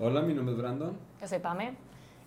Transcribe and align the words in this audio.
Hola, 0.00 0.22
mi 0.22 0.32
nombre 0.32 0.54
es 0.54 0.60
Brandon. 0.60 0.96
Yo 1.20 1.26
soy 1.26 1.40
Pame. 1.40 1.74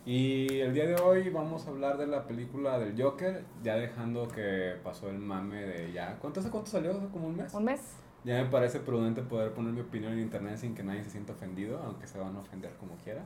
Y 0.05 0.59
el 0.59 0.73
día 0.73 0.87
de 0.87 0.95
hoy 0.95 1.29
vamos 1.29 1.65
a 1.65 1.69
hablar 1.69 1.97
de 1.97 2.05
la 2.05 2.27
película 2.27 2.77
del 2.77 3.01
Joker, 3.01 3.45
ya 3.63 3.77
dejando 3.77 4.27
que 4.27 4.73
pasó 4.83 5.09
el 5.09 5.19
mame 5.19 5.61
de 5.61 5.93
ya. 5.93 6.17
¿Cuánto 6.19 6.41
hace 6.41 6.49
cuánto 6.49 6.69
salió? 6.69 6.91
¿Hace 6.91 7.07
como 7.07 7.27
un 7.27 7.37
mes? 7.37 7.53
¿Un 7.53 7.63
mes? 7.63 7.95
Ya 8.25 8.43
me 8.43 8.49
parece 8.49 8.81
prudente 8.81 9.21
poder 9.21 9.53
poner 9.53 9.71
mi 9.71 9.79
opinión 9.79 10.11
en 10.11 10.19
internet 10.19 10.57
sin 10.57 10.75
que 10.75 10.83
nadie 10.83 11.01
se 11.05 11.11
sienta 11.11 11.31
ofendido, 11.31 11.81
aunque 11.81 12.07
se 12.07 12.19
van 12.19 12.35
a 12.35 12.39
ofender 12.39 12.75
como 12.75 12.95
quiera. 12.97 13.23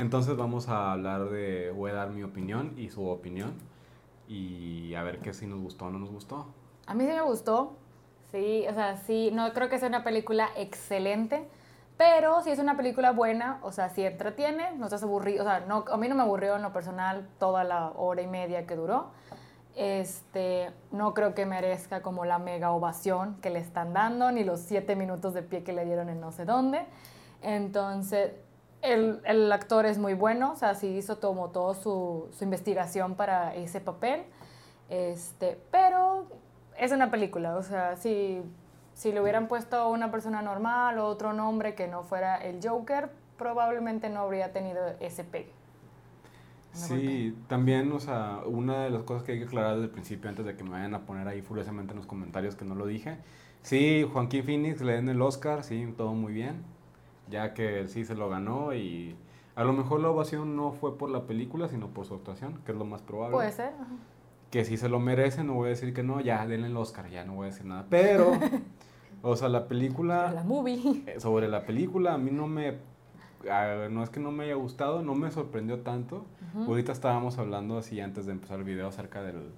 Entonces 0.00 0.36
vamos 0.36 0.68
a 0.68 0.90
hablar 0.90 1.30
de, 1.30 1.70
voy 1.70 1.92
a 1.92 1.94
dar 1.94 2.10
mi 2.10 2.24
opinión 2.24 2.72
y 2.76 2.88
su 2.88 3.06
opinión 3.06 3.52
y 4.26 4.94
a 4.94 5.04
ver 5.04 5.20
qué 5.20 5.32
si 5.32 5.46
nos 5.46 5.60
gustó 5.60 5.84
o 5.84 5.90
no 5.90 6.00
nos 6.00 6.10
gustó. 6.10 6.48
A 6.86 6.94
mí 6.94 7.04
sí 7.04 7.10
me 7.12 7.22
gustó. 7.22 7.76
Sí, 8.30 8.64
o 8.68 8.74
sea, 8.74 8.96
sí, 8.96 9.30
no 9.32 9.52
creo 9.52 9.68
que 9.68 9.78
sea 9.78 9.88
una 9.88 10.04
película 10.04 10.48
excelente, 10.56 11.48
pero 11.96 12.42
sí 12.42 12.50
es 12.50 12.58
una 12.58 12.76
película 12.76 13.10
buena, 13.10 13.58
o 13.62 13.72
sea, 13.72 13.88
sí 13.88 14.04
entretiene, 14.04 14.72
no 14.76 14.86
estás 14.86 15.02
aburrido, 15.02 15.42
o 15.42 15.46
sea, 15.46 15.60
no, 15.60 15.84
a 15.90 15.96
mí 15.96 16.08
no 16.08 16.14
me 16.14 16.22
aburrió 16.22 16.56
en 16.56 16.62
lo 16.62 16.72
personal 16.72 17.28
toda 17.38 17.64
la 17.64 17.90
hora 17.96 18.22
y 18.22 18.26
media 18.26 18.66
que 18.66 18.76
duró. 18.76 19.10
Este, 19.76 20.70
no 20.90 21.14
creo 21.14 21.34
que 21.34 21.46
merezca 21.46 22.02
como 22.02 22.24
la 22.24 22.38
mega 22.38 22.70
ovación 22.70 23.36
que 23.40 23.50
le 23.50 23.58
están 23.58 23.92
dando, 23.92 24.30
ni 24.32 24.44
los 24.44 24.60
siete 24.60 24.96
minutos 24.96 25.34
de 25.34 25.42
pie 25.42 25.62
que 25.64 25.72
le 25.72 25.84
dieron 25.84 26.08
en 26.08 26.20
no 26.20 26.32
sé 26.32 26.44
dónde. 26.44 26.86
Entonces, 27.42 28.32
el, 28.82 29.20
el 29.24 29.50
actor 29.52 29.86
es 29.86 29.98
muy 29.98 30.14
bueno, 30.14 30.52
o 30.52 30.56
sea, 30.56 30.74
sí 30.74 30.88
hizo 30.88 31.20
como 31.20 31.50
todo 31.50 31.74
su, 31.74 32.28
su 32.32 32.44
investigación 32.44 33.14
para 33.14 33.54
ese 33.54 33.80
papel. 33.80 34.24
Este, 34.88 35.60
pero 35.70 36.26
es 36.78 36.92
una 36.92 37.10
película, 37.10 37.56
o 37.56 37.62
sea, 37.62 37.96
si, 37.96 38.42
si 38.94 39.12
le 39.12 39.20
hubieran 39.20 39.48
puesto 39.48 39.88
una 39.88 40.10
persona 40.10 40.42
normal 40.42 40.98
o 40.98 41.06
otro 41.06 41.32
nombre 41.32 41.74
que 41.74 41.88
no 41.88 42.02
fuera 42.02 42.36
el 42.36 42.60
Joker, 42.66 43.10
probablemente 43.36 44.08
no 44.08 44.20
habría 44.20 44.52
tenido 44.52 44.80
ese 45.00 45.24
pegue. 45.24 45.52
Sí, 46.72 47.36
también, 47.48 47.90
o 47.90 47.98
sea, 47.98 48.42
una 48.46 48.84
de 48.84 48.90
las 48.90 49.02
cosas 49.02 49.24
que 49.24 49.32
hay 49.32 49.38
que 49.38 49.44
aclarar 49.46 49.72
desde 49.72 49.86
el 49.86 49.90
principio, 49.90 50.30
antes 50.30 50.46
de 50.46 50.56
que 50.56 50.62
me 50.62 50.70
vayan 50.70 50.94
a 50.94 51.00
poner 51.00 51.26
ahí 51.26 51.42
furiosamente 51.42 51.92
en 51.92 51.96
los 51.96 52.06
comentarios 52.06 52.54
que 52.54 52.64
no 52.64 52.74
lo 52.74 52.86
dije. 52.86 53.18
Sí, 53.62 54.06
Joaquín 54.10 54.44
Phoenix 54.44 54.80
le 54.80 54.92
den 54.94 55.08
el 55.08 55.20
Oscar, 55.20 55.64
sí, 55.64 55.92
todo 55.96 56.14
muy 56.14 56.32
bien, 56.32 56.62
ya 57.28 57.54
que 57.54 57.88
sí 57.88 58.04
se 58.04 58.14
lo 58.14 58.28
ganó 58.28 58.72
y 58.72 59.16
a 59.56 59.64
lo 59.64 59.72
mejor 59.72 60.00
la 60.00 60.10
ovación 60.10 60.56
no 60.56 60.72
fue 60.72 60.96
por 60.96 61.10
la 61.10 61.26
película, 61.26 61.68
sino 61.68 61.88
por 61.88 62.06
su 62.06 62.14
actuación, 62.14 62.60
que 62.64 62.72
es 62.72 62.78
lo 62.78 62.84
más 62.84 63.02
probable. 63.02 63.34
Puede 63.34 63.52
ser. 63.52 63.72
Que 64.50 64.64
si 64.64 64.76
se 64.76 64.88
lo 64.88 64.98
merece, 64.98 65.44
no 65.44 65.54
voy 65.54 65.66
a 65.66 65.70
decir 65.70 65.94
que 65.94 66.02
no, 66.02 66.20
ya 66.20 66.46
denle 66.46 66.66
el 66.68 66.76
Oscar, 66.76 67.08
ya 67.08 67.24
no 67.24 67.34
voy 67.34 67.48
a 67.48 67.50
decir 67.50 67.66
nada. 67.66 67.86
Pero, 67.88 68.32
o 69.22 69.36
sea, 69.36 69.48
la 69.48 69.68
película... 69.68 70.32
La 70.32 70.42
movie. 70.42 71.04
Eh, 71.06 71.20
sobre 71.20 71.48
la 71.48 71.64
película, 71.64 72.14
a 72.14 72.18
mí 72.18 72.30
no 72.30 72.46
me 72.46 72.78
ah, 73.48 73.88
no 73.90 74.02
es 74.02 74.10
que 74.10 74.20
no 74.20 74.32
me 74.32 74.44
haya 74.44 74.54
gustado, 74.54 75.02
no 75.02 75.14
me 75.14 75.30
sorprendió 75.30 75.80
tanto. 75.80 76.26
Ahorita 76.54 76.90
estábamos 76.90 77.38
hablando 77.38 77.78
así 77.78 78.00
antes 78.00 78.26
de 78.26 78.32
empezar 78.32 78.58
el 78.58 78.64
video 78.64 78.88
acerca 78.88 79.22
del, 79.22 79.52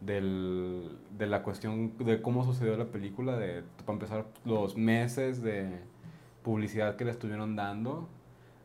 del, 0.00 0.98
de 1.16 1.26
la 1.26 1.42
cuestión 1.42 1.96
de 1.98 2.22
cómo 2.22 2.44
sucedió 2.44 2.76
la 2.76 2.86
película, 2.86 3.36
de, 3.36 3.64
para 3.84 3.94
empezar, 3.94 4.26
los 4.44 4.76
meses 4.76 5.42
de 5.42 5.80
publicidad 6.42 6.96
que 6.96 7.04
le 7.04 7.10
estuvieron 7.10 7.56
dando, 7.56 8.08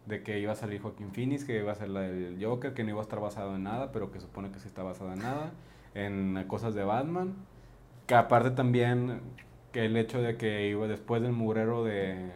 de 0.05 0.23
que 0.23 0.39
iba 0.39 0.51
a 0.51 0.55
salir 0.55 0.81
Joaquín 0.81 1.11
Phoenix, 1.11 1.45
que 1.45 1.57
iba 1.59 1.71
a 1.71 1.75
ser 1.75 1.89
la 1.89 2.01
del 2.01 2.43
Joker, 2.43 2.73
que 2.73 2.83
no 2.83 2.89
iba 2.89 2.99
a 2.99 3.03
estar 3.03 3.19
basado 3.19 3.55
en 3.55 3.63
nada, 3.63 3.91
pero 3.91 4.11
que 4.11 4.19
supone 4.19 4.51
que 4.51 4.59
sí 4.59 4.67
está 4.67 4.83
basado 4.83 5.13
en 5.13 5.19
nada, 5.19 5.51
en 5.93 6.43
cosas 6.47 6.73
de 6.75 6.83
Batman. 6.83 7.35
Que 8.07 8.15
aparte 8.15 8.51
también 8.51 9.21
que 9.71 9.85
el 9.85 9.95
hecho 9.95 10.21
de 10.21 10.37
que 10.37 10.67
iba 10.67 10.87
después 10.87 11.21
del 11.21 11.31
mugrero 11.31 11.83
de, 11.83 12.31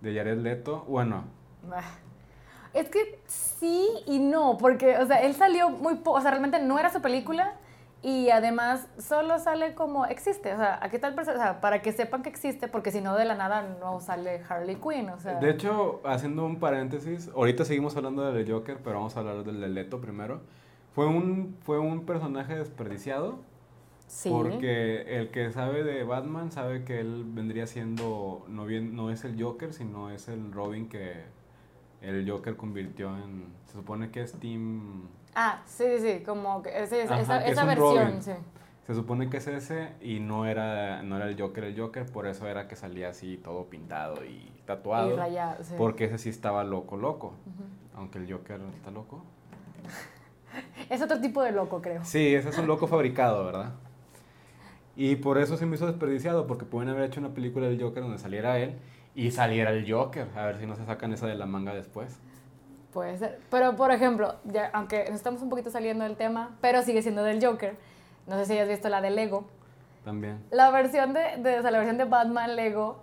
de 0.00 0.14
Jared 0.14 0.38
Leto, 0.38 0.84
bueno, 0.86 1.24
es 2.74 2.88
que 2.88 3.18
sí 3.26 3.88
y 4.06 4.18
no, 4.18 4.58
porque, 4.58 4.96
o 4.98 5.06
sea, 5.06 5.22
él 5.22 5.34
salió 5.34 5.70
muy 5.70 5.96
poco, 5.96 6.18
o 6.18 6.20
sea, 6.20 6.30
realmente 6.30 6.60
no 6.60 6.78
era 6.78 6.90
su 6.90 7.00
película 7.00 7.54
y 8.00 8.30
además 8.30 8.86
solo 8.98 9.38
sale 9.38 9.74
como 9.74 10.06
existe, 10.06 10.54
o 10.54 10.56
sea, 10.56 10.78
aquí 10.82 10.98
tal 10.98 11.14
persona, 11.14 11.36
o 11.36 11.40
sea, 11.40 11.60
para 11.60 11.82
que 11.82 11.92
sepan 11.92 12.22
que 12.22 12.28
existe, 12.28 12.68
porque 12.68 12.92
si 12.92 13.00
no 13.00 13.16
de 13.16 13.24
la 13.24 13.34
nada 13.34 13.76
no 13.80 14.00
sale 14.00 14.40
Harley 14.48 14.76
Quinn, 14.76 15.10
o 15.10 15.18
sea. 15.18 15.40
De 15.40 15.50
hecho, 15.50 16.00
haciendo 16.04 16.46
un 16.46 16.60
paréntesis, 16.60 17.28
ahorita 17.34 17.64
seguimos 17.64 17.96
hablando 17.96 18.30
del 18.32 18.50
Joker, 18.50 18.78
pero 18.84 18.96
vamos 18.96 19.16
a 19.16 19.20
hablar 19.20 19.42
del 19.42 19.60
de 19.60 19.68
Leto 19.68 20.00
primero. 20.00 20.40
Fue 20.94 21.06
un, 21.06 21.56
fue 21.62 21.78
un 21.78 22.06
personaje 22.06 22.56
desperdiciado. 22.56 23.40
Sí. 24.06 24.30
Porque 24.30 25.18
el 25.18 25.30
que 25.30 25.52
sabe 25.52 25.84
de 25.84 26.02
Batman 26.02 26.50
sabe 26.50 26.82
que 26.82 26.98
él 26.98 27.24
vendría 27.26 27.66
siendo, 27.66 28.42
no, 28.48 28.64
bien, 28.64 28.96
no 28.96 29.10
es 29.10 29.24
el 29.24 29.42
Joker, 29.42 29.74
sino 29.74 30.08
es 30.10 30.28
el 30.28 30.50
Robin 30.50 30.88
que 30.88 31.24
el 32.00 32.28
Joker 32.28 32.56
convirtió 32.56 33.16
en. 33.16 33.46
Se 33.66 33.74
supone 33.74 34.10
que 34.10 34.22
es 34.22 34.32
Team. 34.32 35.08
Ah, 35.34 35.62
sí, 35.66 35.84
sí, 36.00 36.22
como 36.24 36.62
que 36.62 36.70
ese, 36.70 37.02
esa, 37.02 37.44
esa 37.44 37.64
versión, 37.64 38.22
sí. 38.22 38.32
Se 38.88 38.94
supone 38.94 39.28
que 39.28 39.36
es 39.36 39.46
ese 39.46 39.92
y 40.00 40.18
no 40.18 40.46
era, 40.46 41.02
no 41.02 41.16
era 41.16 41.28
el 41.28 41.38
Joker 41.38 41.64
el 41.64 41.78
Joker, 41.78 42.06
por 42.06 42.26
eso 42.26 42.48
era 42.48 42.68
que 42.68 42.74
salía 42.74 43.10
así 43.10 43.36
todo 43.36 43.66
pintado 43.66 44.24
y 44.24 44.50
tatuado. 44.64 45.12
Y 45.12 45.16
rayado, 45.16 45.62
sí. 45.62 45.74
Porque 45.76 46.06
ese 46.06 46.16
sí 46.16 46.30
estaba 46.30 46.64
loco, 46.64 46.96
loco. 46.96 47.34
Aunque 47.94 48.18
el 48.18 48.32
Joker 48.32 48.60
está 48.74 48.90
loco. 48.90 49.22
es 50.88 51.02
otro 51.02 51.20
tipo 51.20 51.42
de 51.42 51.52
loco, 51.52 51.82
creo. 51.82 52.02
Sí, 52.04 52.34
ese 52.34 52.48
es 52.48 52.56
un 52.56 52.66
loco 52.66 52.86
fabricado, 52.86 53.44
¿verdad? 53.44 53.74
Y 54.96 55.16
por 55.16 55.36
eso 55.36 55.58
se 55.58 55.66
me 55.66 55.76
hizo 55.76 55.86
desperdiciado, 55.86 56.46
porque 56.46 56.64
pueden 56.64 56.88
haber 56.88 57.04
hecho 57.04 57.20
una 57.20 57.34
película 57.34 57.68
del 57.68 57.80
Joker 57.80 58.02
donde 58.02 58.18
saliera 58.18 58.58
él 58.58 58.78
y 59.14 59.30
saliera 59.30 59.70
el 59.70 59.90
Joker. 59.90 60.28
A 60.36 60.46
ver 60.46 60.58
si 60.58 60.66
no 60.66 60.76
se 60.76 60.84
sacan 60.84 61.12
esa 61.12 61.26
de 61.26 61.34
la 61.34 61.46
manga 61.46 61.74
después. 61.74 62.18
Puede 62.92 63.18
ser. 63.18 63.38
Pero, 63.50 63.76
por 63.76 63.90
ejemplo, 63.90 64.36
ya, 64.44 64.70
aunque 64.72 65.04
nos 65.06 65.16
estamos 65.16 65.42
un 65.42 65.50
poquito 65.50 65.70
saliendo 65.70 66.04
del 66.04 66.16
tema, 66.16 66.56
pero 66.60 66.82
sigue 66.82 67.02
siendo 67.02 67.22
del 67.22 67.44
Joker. 67.44 67.76
No 68.26 68.36
sé 68.36 68.46
si 68.46 68.58
has 68.58 68.68
visto 68.68 68.88
la 68.88 69.00
de 69.00 69.10
Lego. 69.10 69.44
También. 70.04 70.42
La 70.50 70.70
versión 70.70 71.12
de, 71.12 71.36
de 71.38 71.58
o 71.58 71.62
sea, 71.62 71.70
la 71.70 71.78
versión 71.78 71.98
de 71.98 72.04
Batman 72.04 72.56
Lego 72.56 73.02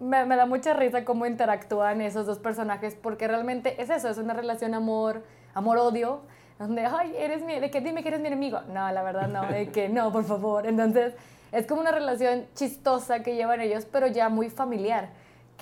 me, 0.00 0.24
me, 0.26 0.36
da 0.36 0.44
mucha 0.46 0.74
risa 0.74 1.04
cómo 1.04 1.24
interactúan 1.24 2.00
esos 2.00 2.26
dos 2.26 2.38
personajes, 2.38 2.94
porque 2.94 3.26
realmente 3.26 3.80
es 3.80 3.88
eso, 3.88 4.08
es 4.08 4.18
una 4.18 4.34
relación 4.34 4.74
amor, 4.74 5.22
amor-odio, 5.54 6.20
donde, 6.58 6.84
ay, 6.84 7.14
eres 7.16 7.42
mi, 7.42 7.58
de 7.58 7.70
que 7.70 7.80
dime 7.80 8.02
que 8.02 8.08
eres 8.08 8.20
mi 8.20 8.26
enemigo. 8.26 8.60
No, 8.68 8.90
la 8.90 9.02
verdad 9.02 9.28
no, 9.28 9.46
de 9.46 9.70
que 9.70 9.88
no, 9.88 10.12
por 10.12 10.24
favor. 10.24 10.66
Entonces, 10.66 11.14
es 11.52 11.66
como 11.66 11.80
una 11.80 11.92
relación 11.92 12.46
chistosa 12.54 13.22
que 13.22 13.34
llevan 13.34 13.60
ellos, 13.60 13.86
pero 13.90 14.06
ya 14.08 14.28
muy 14.28 14.50
familiar 14.50 15.08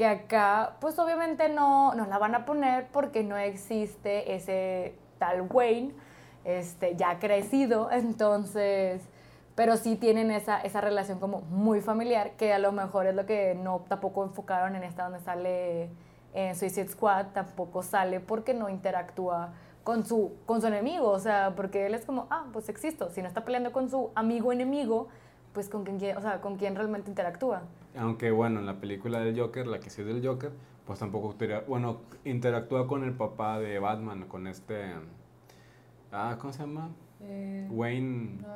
que 0.00 0.06
acá 0.06 0.78
pues 0.80 0.98
obviamente 0.98 1.50
no, 1.50 1.94
no 1.94 2.06
la 2.06 2.16
van 2.16 2.34
a 2.34 2.46
poner 2.46 2.86
porque 2.90 3.22
no 3.22 3.36
existe 3.36 4.34
ese 4.34 4.94
tal 5.18 5.42
Wayne 5.42 5.92
este, 6.46 6.96
ya 6.96 7.18
crecido, 7.18 7.90
entonces, 7.92 9.02
pero 9.54 9.76
sí 9.76 9.96
tienen 9.96 10.30
esa, 10.30 10.62
esa 10.62 10.80
relación 10.80 11.20
como 11.20 11.42
muy 11.42 11.82
familiar, 11.82 12.30
que 12.38 12.54
a 12.54 12.58
lo 12.58 12.72
mejor 12.72 13.08
es 13.08 13.14
lo 13.14 13.26
que 13.26 13.54
no 13.54 13.84
tampoco 13.88 14.24
enfocaron 14.24 14.74
en 14.74 14.84
esta 14.84 15.02
donde 15.02 15.20
sale 15.20 15.90
en 16.32 16.56
Suicide 16.56 16.88
Squad, 16.88 17.26
tampoco 17.34 17.82
sale 17.82 18.20
porque 18.20 18.54
no 18.54 18.70
interactúa 18.70 19.52
con 19.84 20.06
su, 20.06 20.32
con 20.46 20.62
su 20.62 20.68
enemigo, 20.68 21.10
o 21.10 21.18
sea, 21.18 21.52
porque 21.54 21.84
él 21.84 21.94
es 21.94 22.06
como, 22.06 22.26
ah, 22.30 22.46
pues 22.54 22.70
existo, 22.70 23.10
si 23.10 23.20
no 23.20 23.28
está 23.28 23.44
peleando 23.44 23.70
con 23.70 23.90
su 23.90 24.12
amigo 24.14 24.50
enemigo, 24.50 25.08
pues 25.52 25.68
con 25.68 25.84
quién, 25.84 26.16
o 26.16 26.20
sea, 26.20 26.40
con 26.40 26.56
quién 26.56 26.76
realmente 26.76 27.10
interactúa. 27.10 27.62
Aunque 27.96 28.30
bueno, 28.30 28.60
en 28.60 28.66
la 28.66 28.80
película 28.80 29.20
del 29.20 29.38
Joker, 29.38 29.66
la 29.66 29.80
que 29.80 29.90
sí 29.90 30.02
es 30.02 30.06
del 30.06 30.24
Joker, 30.24 30.52
pues 30.86 30.98
tampoco, 30.98 31.34
bueno, 31.68 32.00
interactúa 32.24 32.86
con 32.86 33.04
el 33.04 33.12
papá 33.12 33.58
de 33.58 33.78
Batman, 33.78 34.26
con 34.28 34.46
este, 34.46 34.92
ah, 36.12 36.36
¿cómo 36.40 36.52
se 36.52 36.60
llama? 36.60 36.90
Eh, 37.22 37.68
Wayne, 37.70 38.38
no, 38.40 38.46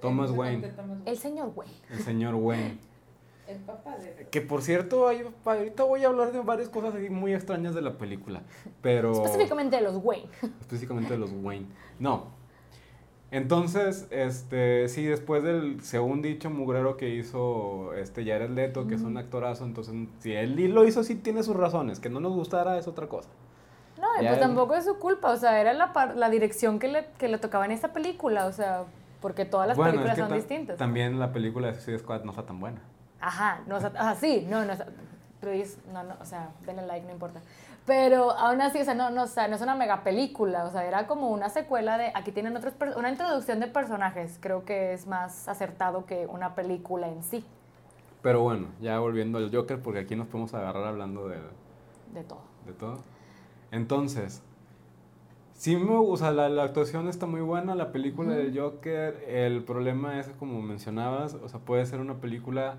Thomas 0.00 0.30
Wayne. 0.30 0.72
El 1.06 1.16
señor 1.18 1.52
Wayne. 1.54 1.74
El 1.90 1.98
señor 2.00 2.34
Wayne. 2.34 2.78
el 3.48 3.58
papá 3.58 3.96
de... 3.98 4.26
Que 4.30 4.40
por 4.40 4.62
cierto, 4.62 5.08
ahorita 5.08 5.84
voy 5.84 6.04
a 6.04 6.08
hablar 6.08 6.32
de 6.32 6.40
varias 6.40 6.68
cosas 6.68 6.94
muy 7.10 7.34
extrañas 7.34 7.74
de 7.74 7.82
la 7.82 7.96
película, 7.98 8.42
pero... 8.82 9.12
Específicamente 9.12 9.76
de 9.76 9.82
los 9.82 9.96
Wayne. 10.02 10.28
Específicamente 10.60 11.12
de 11.12 11.18
los 11.18 11.32
Wayne. 11.32 11.66
No, 11.98 12.28
entonces, 13.36 14.06
este, 14.10 14.88
sí, 14.88 15.04
después 15.04 15.42
del, 15.42 15.82
según 15.82 16.22
dicho, 16.22 16.50
mugrero 16.50 16.96
que 16.96 17.08
hizo 17.08 17.92
este 17.94 18.24
Jared 18.24 18.50
Leto, 18.50 18.86
que 18.86 18.94
es 18.94 19.02
un 19.02 19.16
actorazo, 19.16 19.64
entonces, 19.64 19.92
si 20.20 20.32
él 20.32 20.54
lo 20.72 20.84
hizo, 20.84 21.02
sí 21.02 21.16
tiene 21.16 21.42
sus 21.42 21.56
razones. 21.56 21.98
Que 21.98 22.08
no 22.08 22.20
nos 22.20 22.32
gustara 22.32 22.78
es 22.78 22.86
otra 22.86 23.08
cosa. 23.08 23.28
No, 24.00 24.06
pues 24.18 24.38
tampoco 24.38 24.74
es 24.74 24.84
su 24.84 24.98
culpa, 24.98 25.30
o 25.30 25.36
sea, 25.36 25.60
era 25.60 25.72
la, 25.72 25.92
la 26.14 26.30
dirección 26.30 26.78
que 26.78 26.86
le, 26.86 27.06
que 27.18 27.26
le 27.26 27.38
tocaba 27.38 27.64
en 27.64 27.72
esta 27.72 27.92
película, 27.92 28.46
o 28.46 28.52
sea, 28.52 28.84
porque 29.20 29.44
todas 29.44 29.66
las 29.66 29.78
películas 29.78 30.16
son 30.16 30.32
distintas. 30.32 30.78
También 30.78 31.18
la 31.18 31.32
película 31.32 31.68
de 31.68 31.74
Suicide 31.74 31.98
Squad 31.98 32.22
no 32.22 32.30
está 32.30 32.44
tan 32.44 32.60
buena. 32.60 32.82
Ajá, 33.20 33.62
no, 33.66 33.76
ajá, 33.76 34.14
sí, 34.14 34.46
no, 34.48 34.64
no, 34.64 34.74
no, 34.74 36.02
no, 36.04 36.14
o 36.20 36.24
sea, 36.24 36.50
denle 36.66 36.86
like, 36.86 37.04
no 37.06 37.12
importa. 37.12 37.40
Pero 37.86 38.30
aún 38.30 38.62
así, 38.62 38.80
o 38.80 38.84
sea, 38.84 38.94
no, 38.94 39.10
no, 39.10 39.24
o 39.24 39.26
sea, 39.26 39.46
no 39.46 39.56
es 39.56 39.60
una 39.62 39.74
mega 39.74 40.02
película, 40.04 40.64
o 40.64 40.70
sea, 40.70 40.86
era 40.86 41.06
como 41.06 41.30
una 41.30 41.50
secuela 41.50 41.98
de, 41.98 42.12
aquí 42.14 42.32
tienen 42.32 42.56
otros, 42.56 42.72
una 42.96 43.10
introducción 43.10 43.60
de 43.60 43.66
personajes, 43.66 44.38
creo 44.40 44.64
que 44.64 44.94
es 44.94 45.06
más 45.06 45.48
acertado 45.48 46.06
que 46.06 46.26
una 46.26 46.54
película 46.54 47.08
en 47.08 47.22
sí. 47.22 47.44
Pero 48.22 48.40
bueno, 48.40 48.68
ya 48.80 48.98
volviendo 49.00 49.36
al 49.36 49.54
Joker, 49.54 49.82
porque 49.82 50.00
aquí 50.00 50.16
nos 50.16 50.28
podemos 50.28 50.54
agarrar 50.54 50.84
hablando 50.84 51.28
de, 51.28 51.36
De 52.14 52.24
todo. 52.24 52.40
de 52.64 52.72
todo. 52.72 52.98
Entonces, 53.70 54.42
sí 55.52 55.76
me 55.76 55.98
gusta, 55.98 56.30
la, 56.30 56.48
la 56.48 56.62
actuación 56.62 57.08
está 57.08 57.26
muy 57.26 57.42
buena, 57.42 57.74
la 57.74 57.92
película 57.92 58.32
del 58.32 58.58
Joker, 58.58 59.22
el 59.28 59.62
problema 59.62 60.18
es, 60.18 60.28
como 60.38 60.62
mencionabas, 60.62 61.34
o 61.34 61.50
sea, 61.50 61.60
puede 61.60 61.84
ser 61.84 62.00
una 62.00 62.14
película 62.14 62.76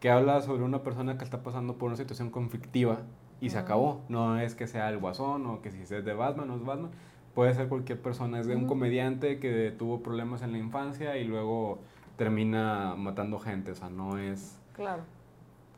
que 0.00 0.10
habla 0.10 0.40
sobre 0.40 0.64
una 0.64 0.82
persona 0.82 1.18
que 1.18 1.24
está 1.24 1.44
pasando 1.44 1.74
por 1.74 1.86
una 1.86 1.96
situación 1.96 2.30
conflictiva 2.30 3.02
y 3.40 3.50
se 3.50 3.56
Ujú. 3.56 3.64
acabó. 3.64 4.00
No 4.08 4.38
es 4.38 4.54
que 4.54 4.66
sea 4.66 4.88
el 4.90 4.98
guasón 4.98 5.46
o 5.46 5.62
que 5.62 5.70
si 5.70 5.80
es 5.82 5.88
de 5.88 6.14
Batman 6.14 6.50
o 6.50 6.56
es 6.56 6.64
Batman, 6.64 6.90
puede 7.34 7.54
ser 7.54 7.68
cualquier 7.68 8.00
persona, 8.00 8.40
es 8.40 8.46
de 8.46 8.56
un 8.56 8.66
comediante 8.66 9.38
que 9.38 9.72
tuvo 9.78 10.02
problemas 10.02 10.42
en 10.42 10.52
la 10.52 10.58
infancia 10.58 11.16
y 11.16 11.24
luego 11.24 11.78
termina 12.16 12.94
matando 12.96 13.38
gente, 13.38 13.70
o 13.70 13.74
sea, 13.74 13.88
no 13.88 14.18
es 14.18 14.58
Claro. 14.74 15.04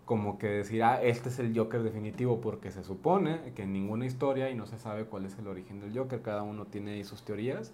como 0.05 0.39
que 0.39 0.49
decir, 0.49 0.83
ah, 0.83 1.01
este 1.03 1.29
es 1.29 1.39
el 1.39 1.57
Joker 1.57 1.83
definitivo, 1.83 2.41
porque 2.41 2.71
se 2.73 2.83
supone 2.83 3.53
que 3.55 3.63
en 3.63 3.73
ninguna 3.73 4.07
historia 4.07 4.51
y 4.51 4.55
no 4.55 4.67
se 4.67 4.79
sabe 4.79 5.05
cuál 5.05 5.25
es 5.27 5.39
el 5.39 5.47
origen 5.47 5.81
del 5.81 5.97
Joker, 5.97 6.21
cada 6.23 6.43
uno 6.43 6.65
tiene 6.67 6.93
ahí 6.93 7.05
sus 7.05 7.23
teorías, 7.23 7.73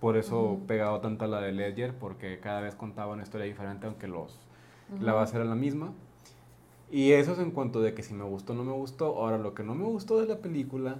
por 0.00 0.16
eso 0.16 0.52
Ujú. 0.54 0.66
pegado 0.66 1.00
tanto 1.00 1.26
a 1.26 1.28
la 1.28 1.40
de 1.40 1.52
Ledger, 1.52 1.94
porque 1.94 2.40
cada 2.40 2.60
vez 2.60 2.74
contaba 2.74 3.12
una 3.12 3.22
historia 3.22 3.46
diferente, 3.46 3.86
aunque 3.86 4.08
los, 4.08 4.40
la 5.00 5.12
base 5.12 5.36
era 5.36 5.44
la 5.44 5.54
misma. 5.54 5.92
Y 6.90 7.12
eso 7.12 7.32
es 7.32 7.38
en 7.38 7.50
cuanto 7.50 7.80
de 7.80 7.94
que 7.94 8.02
si 8.02 8.14
me 8.14 8.24
gustó 8.24 8.52
o 8.52 8.56
no 8.56 8.64
me 8.64 8.72
gustó. 8.72 9.16
Ahora, 9.16 9.38
lo 9.38 9.54
que 9.54 9.62
no 9.62 9.74
me 9.74 9.84
gustó 9.84 10.20
de 10.20 10.26
la 10.26 10.36
película 10.36 10.96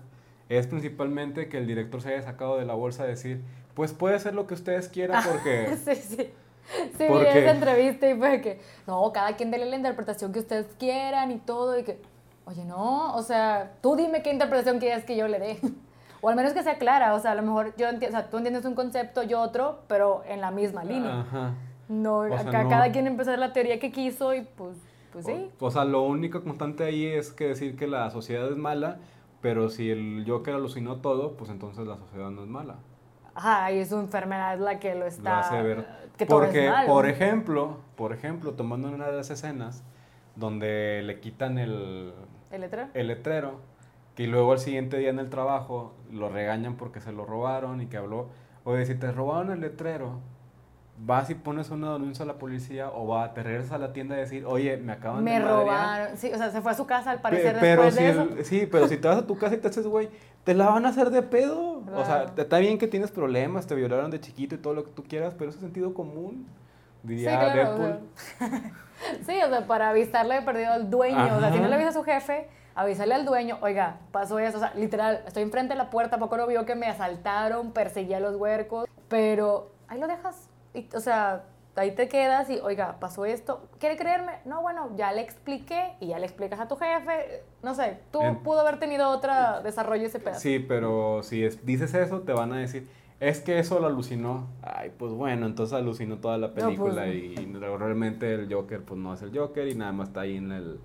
es 0.48 0.66
principalmente 0.66 1.48
que 1.48 1.58
el 1.58 1.66
director 1.66 2.00
se 2.02 2.10
haya 2.14 2.22
sacado 2.22 2.58
de 2.58 2.64
la 2.66 2.74
bolsa 2.74 3.04
a 3.04 3.06
decir, 3.06 3.42
pues 3.74 3.92
puede 3.92 4.18
ser 4.18 4.34
lo 4.34 4.46
que 4.46 4.54
ustedes 4.54 4.88
quieran 4.88 5.22
porque... 5.24 5.76
Sí, 5.84 5.94
sí. 5.94 6.30
Sí, 6.68 7.04
vi 7.04 7.06
Porque- 7.08 7.30
esa 7.44 7.50
entrevista 7.52 8.10
y 8.10 8.14
fue 8.18 8.42
que, 8.42 8.60
no, 8.86 9.10
cada 9.12 9.36
quien 9.36 9.50
dele 9.50 9.64
la 9.64 9.76
interpretación 9.76 10.32
que 10.34 10.40
ustedes 10.40 10.66
quieran 10.78 11.30
y 11.30 11.38
todo, 11.38 11.78
y 11.78 11.82
que, 11.82 11.98
oye, 12.44 12.62
no, 12.66 13.14
o 13.16 13.22
sea, 13.22 13.72
tú 13.80 13.96
dime 13.96 14.20
qué 14.22 14.30
interpretación 14.30 14.78
quieres 14.78 15.02
que 15.04 15.16
yo 15.16 15.28
le 15.28 15.38
dé. 15.38 15.58
O 16.20 16.28
al 16.28 16.34
menos 16.34 16.52
que 16.52 16.64
sea 16.64 16.78
clara, 16.78 17.14
o 17.14 17.20
sea, 17.20 17.30
a 17.30 17.34
lo 17.36 17.42
mejor 17.42 17.74
yo 17.76 17.86
enti- 17.86 18.08
o 18.08 18.10
sea, 18.10 18.28
tú 18.28 18.38
entiendes 18.38 18.64
un 18.64 18.74
concepto, 18.74 19.22
yo 19.22 19.40
otro, 19.40 19.82
pero 19.86 20.24
en 20.26 20.40
la 20.40 20.50
misma 20.50 20.82
línea. 20.82 21.20
Ajá. 21.20 21.54
No, 21.88 22.18
O 22.18 22.28
sea, 22.28 22.40
acá 22.40 22.64
no- 22.64 22.68
cada 22.68 22.90
quien 22.90 23.06
empezó 23.06 23.36
la 23.36 23.52
teoría 23.52 23.78
que 23.78 23.92
quiso 23.92 24.34
y 24.34 24.40
pues, 24.42 24.76
pues 25.12 25.26
sí. 25.26 25.50
O, 25.60 25.66
o 25.66 25.70
sea, 25.70 25.84
lo 25.84 26.02
único 26.02 26.42
constante 26.42 26.84
ahí 26.84 27.06
es 27.06 27.32
que 27.32 27.48
decir 27.48 27.76
que 27.76 27.86
la 27.86 28.10
sociedad 28.10 28.50
es 28.50 28.56
mala, 28.56 28.98
pero 29.40 29.68
si 29.68 29.90
el 29.90 30.24
Joker 30.26 30.54
alucinó 30.54 30.96
todo, 30.96 31.36
pues 31.36 31.50
entonces 31.50 31.86
la 31.86 31.96
sociedad 31.96 32.30
no 32.30 32.42
es 32.42 32.48
mala. 32.48 32.76
Ajá, 33.34 33.70
y 33.72 33.84
su 33.84 33.98
enfermedad 33.98 34.54
es 34.54 34.60
la 34.60 34.80
que 34.80 34.94
lo 34.94 35.00
Lo 35.00 35.06
está... 35.06 35.40
hace 35.40 35.62
ver. 35.62 35.86
Que 36.16 36.26
todo 36.26 36.40
Porque, 36.40 36.66
es 36.66 36.70
malo. 36.72 36.88
por 36.88 37.06
ejemplo, 37.08 37.76
por 37.96 38.12
ejemplo, 38.12 38.54
tomando 38.54 38.88
una 38.88 39.06
de 39.06 39.16
las 39.16 39.30
escenas 39.30 39.84
donde 40.34 41.02
le 41.04 41.20
quitan 41.20 41.58
el, 41.58 42.12
¿El 42.50 42.60
letrero? 42.62 42.88
el 42.94 43.06
letrero, 43.06 43.60
que 44.16 44.26
luego 44.26 44.50
al 44.52 44.58
siguiente 44.58 44.98
día 44.98 45.10
en 45.10 45.20
el 45.20 45.30
trabajo 45.30 45.94
lo 46.10 46.28
regañan 46.28 46.76
porque 46.76 47.00
se 47.00 47.12
lo 47.12 47.24
robaron 47.24 47.80
y 47.80 47.86
que 47.86 47.96
habló, 47.96 48.28
oye, 48.64 48.84
si 48.86 48.96
te 48.96 49.12
robaron 49.12 49.52
el 49.52 49.60
letrero, 49.60 50.18
vas 51.00 51.30
y 51.30 51.34
pones 51.34 51.70
una 51.70 51.92
denuncia 51.92 52.24
a 52.24 52.26
la 52.26 52.34
policía 52.34 52.90
o 52.90 53.06
va, 53.06 53.32
te 53.32 53.42
regresas 53.42 53.72
a 53.72 53.78
la 53.78 53.92
tienda 53.92 54.16
a 54.16 54.18
decir, 54.18 54.44
oye, 54.44 54.76
me 54.76 54.92
acaban 54.92 55.22
Me 55.22 55.32
de 55.34 55.40
madrear". 55.40 55.60
robaron. 55.60 56.16
Sí, 56.16 56.30
o 56.32 56.36
sea, 56.36 56.50
se 56.50 56.60
fue 56.60 56.72
a 56.72 56.74
su 56.74 56.86
casa 56.86 57.10
al 57.12 57.18
Pe- 57.18 57.22
parecer 57.22 57.56
pero 57.60 57.82
después 57.84 57.94
si 57.94 58.02
de 58.02 58.10
el- 58.10 58.18
eso. 58.40 58.44
sí, 58.44 58.68
pero 58.70 58.88
si 58.88 58.96
te 58.96 59.06
vas 59.08 59.18
a 59.18 59.26
tu 59.26 59.38
casa 59.38 59.54
y 59.54 59.58
te 59.58 59.68
haces 59.68 59.86
güey, 59.86 60.08
te 60.44 60.54
la 60.54 60.66
van 60.70 60.84
a 60.86 60.88
hacer 60.88 61.10
de 61.10 61.22
pedo. 61.22 61.82
O 61.94 62.04
sea, 62.04 62.26
está 62.36 62.58
bien 62.58 62.78
que 62.78 62.88
tienes 62.88 63.10
problemas, 63.10 63.66
te 63.66 63.74
violaron 63.74 64.10
de 64.10 64.20
chiquito 64.20 64.54
y 64.54 64.58
todo 64.58 64.74
lo 64.74 64.84
que 64.84 64.90
tú 64.90 65.04
quieras, 65.04 65.34
pero 65.38 65.50
eso 65.50 65.58
es 65.58 65.62
sentido 65.64 65.94
común. 65.94 66.46
Diría 67.04 67.30
Sí, 67.30 67.36
claro, 67.36 67.52
o 67.52 67.78
Deadpool. 67.78 68.00
Sí, 69.26 69.40
o 69.44 69.48
sea, 69.48 69.64
para 69.68 69.90
avisarle 69.90 70.34
de 70.34 70.42
perdido 70.42 70.72
al 70.72 70.90
dueño. 70.90 71.36
O 71.36 71.40
sea, 71.40 71.52
si 71.52 71.60
no 71.60 71.68
le 71.68 71.74
avisa 71.76 71.90
a 71.90 71.92
su 71.92 72.02
jefe, 72.02 72.48
avísale 72.74 73.14
al 73.14 73.24
dueño, 73.24 73.56
oiga, 73.60 73.98
pasó 74.10 74.40
eso. 74.40 74.56
O 74.56 74.60
sea, 74.60 74.72
literal, 74.74 75.22
estoy 75.26 75.44
enfrente 75.44 75.74
de 75.74 75.78
la 75.78 75.90
puerta, 75.90 76.18
poco 76.18 76.36
no 76.36 76.48
vio 76.48 76.66
que 76.66 76.74
me 76.74 76.86
asaltaron, 76.88 77.70
perseguí 77.70 78.12
a 78.14 78.18
los 78.20 78.34
huercos, 78.34 78.88
pero 79.08 79.70
ahí 79.86 80.00
lo 80.00 80.08
dejas. 80.08 80.47
Y, 80.78 80.88
o 80.96 81.00
sea, 81.00 81.44
ahí 81.76 81.92
te 81.92 82.08
quedas 82.08 82.48
y, 82.50 82.58
oiga, 82.60 82.98
pasó 83.00 83.24
esto. 83.24 83.68
¿Quiere 83.78 83.96
creerme? 83.96 84.32
No, 84.44 84.62
bueno, 84.62 84.90
ya 84.96 85.12
le 85.12 85.20
expliqué 85.22 85.94
y 86.00 86.08
ya 86.08 86.18
le 86.18 86.26
explicas 86.26 86.60
a 86.60 86.68
tu 86.68 86.76
jefe. 86.76 87.42
No 87.62 87.74
sé, 87.74 87.98
tú 88.12 88.20
En- 88.22 88.36
pudo 88.42 88.60
haber 88.60 88.78
tenido 88.78 89.08
otro 89.10 89.32
desarrollo 89.62 90.06
ese 90.06 90.18
pedazo. 90.20 90.40
Sí, 90.40 90.58
pero 90.58 91.22
si 91.22 91.44
es- 91.44 91.64
dices 91.64 91.94
eso, 91.94 92.20
te 92.22 92.32
van 92.32 92.52
a 92.52 92.58
decir, 92.58 92.88
es 93.20 93.40
que 93.40 93.58
eso 93.58 93.80
lo 93.80 93.86
alucinó. 93.86 94.46
Ay, 94.62 94.92
pues 94.96 95.12
bueno, 95.12 95.46
entonces 95.46 95.76
alucinó 95.76 96.18
toda 96.18 96.38
la 96.38 96.52
pues, 96.52 96.64
película 96.64 97.06
no. 97.06 97.12
y, 97.12 97.34
y 97.36 97.52
realmente 97.54 98.32
el 98.34 98.52
Joker 98.52 98.82
pues 98.82 98.98
no 99.00 99.12
es 99.14 99.22
el 99.22 99.36
Joker 99.36 99.66
y 99.68 99.74
nada 99.74 99.92
más 99.92 100.08
está 100.08 100.20
ahí 100.20 100.36
en 100.36 100.52
el, 100.52 100.80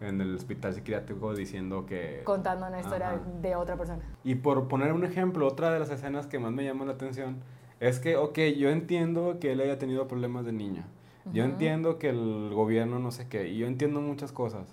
en 0.00 0.20
el 0.20 0.34
hospital 0.36 0.74
psiquiátrico 0.74 1.34
diciendo 1.34 1.84
que... 1.86 2.22
Contando 2.24 2.66
una 2.66 2.80
historia 2.80 3.10
Ajá. 3.10 3.20
de 3.42 3.54
otra 3.56 3.76
persona. 3.76 4.02
Y 4.24 4.36
por 4.36 4.66
poner 4.68 4.92
un 4.92 5.04
ejemplo, 5.04 5.46
otra 5.46 5.72
de 5.72 5.78
las 5.80 5.90
escenas 5.90 6.26
que 6.26 6.38
más 6.38 6.52
me 6.52 6.64
llama 6.64 6.84
la 6.84 6.92
atención 6.92 7.36
es 7.80 8.00
que, 8.00 8.16
ok, 8.16 8.38
yo 8.56 8.70
entiendo 8.70 9.38
que 9.40 9.52
él 9.52 9.60
haya 9.60 9.78
tenido 9.78 10.08
problemas 10.08 10.44
de 10.44 10.52
niño. 10.52 10.84
Yo 11.32 11.44
entiendo 11.44 11.98
que 11.98 12.08
el 12.08 12.50
gobierno 12.54 12.98
no 12.98 13.10
sé 13.10 13.28
qué, 13.28 13.48
y 13.48 13.58
yo 13.58 13.66
entiendo 13.66 14.00
muchas 14.00 14.32
cosas. 14.32 14.66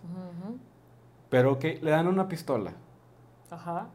Pero, 1.29 1.53
ok, 1.53 1.63
le 1.81 1.91
dan 1.91 2.07
una 2.07 2.27
pistola. 2.27 2.71
Ajá, 3.51 3.87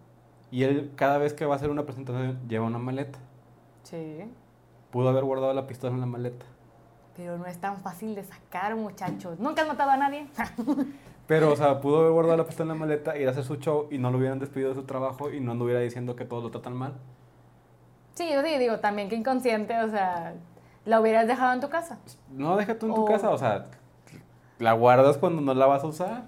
Y 0.50 0.62
él, 0.64 0.92
cada 0.94 1.18
vez 1.18 1.32
que 1.32 1.44
va 1.46 1.54
a 1.54 1.56
hacer 1.56 1.70
una 1.70 1.84
presentación, 1.84 2.38
lleva 2.48 2.66
una 2.66 2.78
maleta. 2.78 3.18
sí. 3.82 4.24
Pudo 4.90 5.08
haber 5.08 5.22
guardado 5.22 5.54
la 5.54 5.68
pistola 5.68 5.94
en 5.94 6.00
la 6.00 6.06
maleta. 6.06 6.44
Pero 7.16 7.38
no 7.38 7.46
es 7.46 7.58
tan 7.58 7.78
fácil 7.78 8.16
de 8.16 8.24
sacar, 8.24 8.74
muchachos. 8.74 9.38
¿Nunca 9.38 9.62
has 9.62 9.68
matado 9.68 9.92
a 9.92 9.96
nadie? 9.96 10.26
Pero, 11.28 11.52
o 11.52 11.56
sea, 11.56 11.80
pudo 11.80 12.00
haber 12.00 12.10
guardado 12.10 12.36
la 12.38 12.44
pistola 12.44 12.72
en 12.72 12.80
la 12.80 12.86
maleta, 12.86 13.16
ir 13.16 13.28
a 13.28 13.30
hacer 13.30 13.44
su 13.44 13.54
show 13.56 13.86
y 13.92 13.98
no 13.98 14.10
lo 14.10 14.18
hubieran 14.18 14.40
despedido 14.40 14.70
de 14.70 14.74
su 14.74 14.82
trabajo 14.82 15.30
y 15.30 15.38
no 15.38 15.52
anduviera 15.52 15.78
diciendo 15.78 16.16
que 16.16 16.24
todos 16.24 16.42
lo 16.42 16.50
tratan 16.50 16.74
mal. 16.74 16.94
Sí, 18.20 18.32
yo 18.32 18.43
sí, 18.43 18.58
digo, 18.58 18.78
también 18.78 19.08
que 19.08 19.17
inconsciente, 19.17 19.78
o 19.82 19.88
sea, 19.90 20.34
la 20.84 21.00
hubieras 21.00 21.26
dejado 21.26 21.52
en 21.55 21.61
tu 21.61 21.69
casa. 21.69 21.99
No, 22.31 22.56
deja 22.56 22.78
tú 22.78 22.87
en 22.87 22.94
tu 22.94 23.02
O- 23.02 23.06
casa, 23.06 23.31
o 23.31 23.38
sea, 23.38 23.67
la 24.58 24.72
guardas 24.72 25.19
cuando 25.19 25.40
no 25.43 25.55
la 25.55 25.67
vas 25.67 25.82
a 25.84 25.87
usar. 25.87 26.22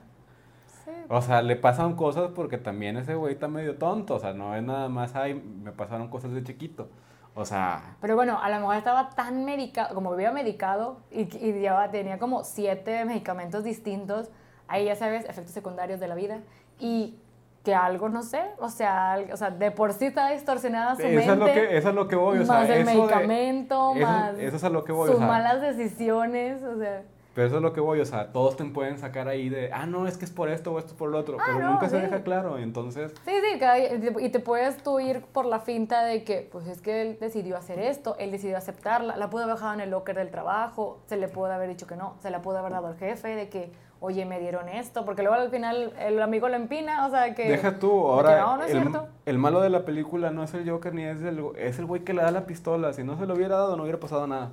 Sí. 0.85 0.91
O 1.09 1.21
sea, 1.23 1.43
le 1.43 1.57
pasan 1.57 1.95
cosas 1.95 2.31
porque 2.35 2.59
también 2.59 2.97
ese 2.97 3.15
güey 3.15 3.35
está 3.35 3.47
medio 3.49 3.77
tonto. 3.77 4.15
O 4.17 4.19
sea, 4.19 4.33
no 4.33 4.57
es 4.57 4.63
nada 4.63 4.89
más, 4.89 5.15
ay, 5.15 5.35
me 5.35 5.71
pasaron 5.73 6.09
cosas 6.09 6.33
de 6.33 6.43
chiquito. 6.43 6.89
O 7.35 7.45
sea, 7.45 7.97
Pero 8.01 8.15
bueno, 8.17 8.39
a 8.43 8.49
lo 8.51 8.57
mejor 8.61 8.77
estaba 8.77 9.09
tan 9.11 9.45
medicado, 9.45 9.95
como 9.95 10.11
vivía 10.11 10.33
medicado 10.33 10.99
y, 11.11 11.21
y 11.39 11.53
llevaba- 11.53 11.91
tenía 11.91 12.19
como 12.19 12.45
siete 12.45 13.05
medicamentos 13.05 13.65
distintos, 13.65 14.31
ahí 14.69 14.85
ya 14.87 14.97
sabes, 14.97 15.25
efectos 15.27 15.53
secundarios 15.53 15.99
de 16.01 16.09
la 16.09 16.15
vida. 16.15 16.41
Y 16.79 17.17
que 17.63 17.75
algo, 17.75 18.09
no 18.09 18.23
sé, 18.23 18.43
o 18.59 18.69
sea, 18.69 19.19
o 19.33 19.37
sea 19.37 19.51
de 19.51 19.71
por 19.71 19.93
sí 19.93 20.07
está 20.07 20.31
distorsionada 20.31 20.97
su 20.97 21.03
eso 21.03 21.09
mente. 21.11 21.33
es, 21.33 21.39
lo 21.39 21.47
que, 21.47 21.77
eso 21.77 21.89
es 21.91 21.95
lo 21.95 22.09
que 22.09 22.17
voy. 22.17 22.39
O 22.39 22.45
sea, 22.45 22.55
más 22.57 22.69
el 22.69 22.83
eso 22.83 22.99
medicamento, 22.99 23.95
más 23.95 24.39
eso 24.39 24.57
es 24.57 24.65
a 24.65 24.69
lo 24.69 24.85
que 24.85 24.93
voy, 24.93 25.09
o 25.09 25.13
sus 25.13 25.19
sea. 25.19 25.27
malas 25.27 25.61
decisiones, 25.61 26.63
o 26.63 26.79
sea... 26.79 27.03
pero 27.35 27.47
eso 27.47 27.57
es 27.57 27.63
lo 27.63 27.73
que 27.73 27.81
voy. 27.81 28.01
O 28.01 28.05
sea, 28.05 28.33
todos 28.33 28.57
te 28.57 28.65
pueden 28.65 28.99
sacar 28.99 29.29
ahí 29.29 29.49
de, 29.49 29.73
ah, 29.73 29.87
no, 29.87 30.07
es 30.07 30.19
que 30.19 30.25
es 30.25 30.31
por 30.31 30.49
esto 30.49 30.73
o 30.73 30.79
esto 30.79 30.95
por 30.95 31.11
lo 31.11 31.19
otro. 31.19 31.39
Ah, 31.41 31.45
pero 31.47 31.59
no, 31.61 31.73
nunca 31.73 31.89
se 31.89 31.99
deja 31.99 32.23
claro. 32.23 32.59
Entonces, 32.59 33.13
Sí, 33.25 33.33
sí, 33.33 34.09
y 34.21 34.29
te 34.29 34.41
puedes 34.41 34.83
tú 34.83 35.01
ir 35.01 35.23
por 35.33 35.47
la 35.47 35.61
finta 35.61 36.05
de 36.05 36.25
que, 36.25 36.49
pues 36.51 36.67
es 36.67 36.81
que 36.83 37.03
él 37.03 37.19
decidió 37.21 37.57
hacer 37.57 37.79
esto, 37.79 38.17
él 38.19 38.31
decidió 38.31 38.57
aceptarla, 38.57 39.17
la 39.17 39.31
pudo 39.31 39.45
haber 39.45 39.57
dejado 39.57 39.75
en 39.75 39.81
el 39.81 39.91
locker 39.91 40.17
del 40.17 40.31
trabajo, 40.31 41.01
se 41.07 41.17
le 41.17 41.29
pudo 41.29 41.47
haber 41.47 41.69
dicho 41.69 41.87
que 41.87 41.97
no, 41.97 42.15
se 42.21 42.31
la 42.31 42.43
pudo 42.43 42.59
haber 42.59 42.73
dado 42.73 42.89
al 42.89 42.97
jefe 42.97 43.29
de 43.29 43.49
que, 43.49 43.73
oye, 44.01 44.25
me 44.25 44.41
dieron 44.41 44.69
esto, 44.69 45.05
porque 45.05 45.23
luego 45.23 45.37
al 45.37 45.51
final 45.51 45.93
el 45.99 46.21
amigo 46.21 46.49
lo 46.49 46.57
empina, 46.57 47.07
o 47.07 47.11
sea 47.11 47.35
que... 47.35 47.49
deja 47.49 47.79
tú. 47.79 48.09
Ahora, 48.09 48.41
no, 48.41 48.57
no 48.59 48.65
es 48.65 48.75
el, 48.75 48.81
cierto. 48.81 49.09
el 49.25 49.39
malo 49.39 49.61
de 49.61 49.71
la 49.71 49.85
película 49.85 50.31
no 50.31 50.43
es 50.43 50.53
el 50.55 50.69
Joker 50.69 50.93
ni 50.93 51.05
es 51.05 51.23
el, 51.23 51.43
es 51.57 51.79
el 51.79 51.87
güey 51.87 52.03
que 52.03 52.13
le 52.13 52.23
da 52.23 52.31
la 52.31 52.45
pistola. 52.45 52.93
Si 52.93 53.05
no 53.05 53.17
se 53.17 53.27
lo 53.27 53.35
hubiera 53.35 53.57
dado, 53.57 53.77
no 53.77 53.85
hubiera 53.85 54.01
pasado 54.01 54.27
nada. 54.27 54.51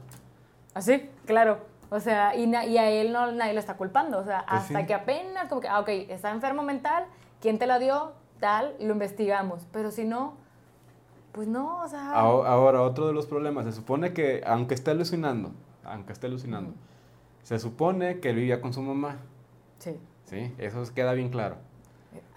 Así, 0.73 1.09
claro. 1.25 1.57
O 1.91 1.99
sea, 1.99 2.35
y, 2.35 2.45
na- 2.47 2.65
y 2.65 2.77
a 2.77 2.89
él 2.89 3.11
no, 3.11 3.31
nadie 3.31 3.53
lo 3.53 3.59
está 3.59 3.75
culpando. 3.77 4.19
O 4.19 4.23
sea, 4.23 4.45
Pues 4.47 4.61
hasta 4.61 4.79
sí. 4.81 4.85
que 4.85 4.93
apenas, 4.93 5.47
como 5.49 5.61
que, 5.61 5.67
ah, 5.67 5.79
ok, 5.79 5.89
está 6.09 6.31
enfermo 6.31 6.61
mental, 6.63 7.05
¿quién 7.41 7.57
te 7.57 7.65
la 7.67 7.79
dio? 7.79 8.13
Tal, 8.39 8.75
lo 8.79 8.93
investigamos. 8.93 9.67
Pero 9.71 9.91
si 9.91 10.05
no, 10.05 10.35
pues 11.31 11.47
no, 11.47 11.83
o 11.83 11.87
sea. 11.87 12.11
Aho- 12.13 12.45
Ahora, 12.45 12.81
otro 12.81 13.07
de 13.07 13.13
los 13.13 13.25
problemas, 13.25 13.65
se 13.65 13.71
supone 13.71 14.13
que, 14.13 14.41
aunque 14.45 14.73
esté 14.75 14.91
alucinando, 14.91 15.51
aunque 15.83 16.13
esté 16.13 16.27
alucinando, 16.27 16.69
Ujú. 16.71 16.79
se 17.43 17.59
supone 17.59 18.19
que 18.19 18.29
él 18.29 18.35
vivía 18.35 18.61
con 18.61 18.71
su 18.73 18.81
mamá, 18.81 19.17
Sí. 19.79 19.99
¿sí? 20.25 20.53
Eso 20.57 20.83
queda 20.93 21.13
bien 21.13 21.29
claro. 21.29 21.55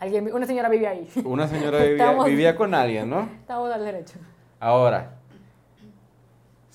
Alguien, 0.00 0.32
una 0.34 0.46
señora 0.46 0.68
vive 0.68 0.86
ahí. 0.88 1.08
Una 1.24 1.46
señora 1.48 1.78
vivía, 1.78 1.92
Estamos- 2.04 2.26
vivía 2.26 2.56
con 2.56 2.74
alguien, 2.74 3.08
¿no? 3.08 3.20
Estamos 3.40 3.70
al 3.72 3.84
derecho. 3.84 4.18
Ahora, 4.60 5.14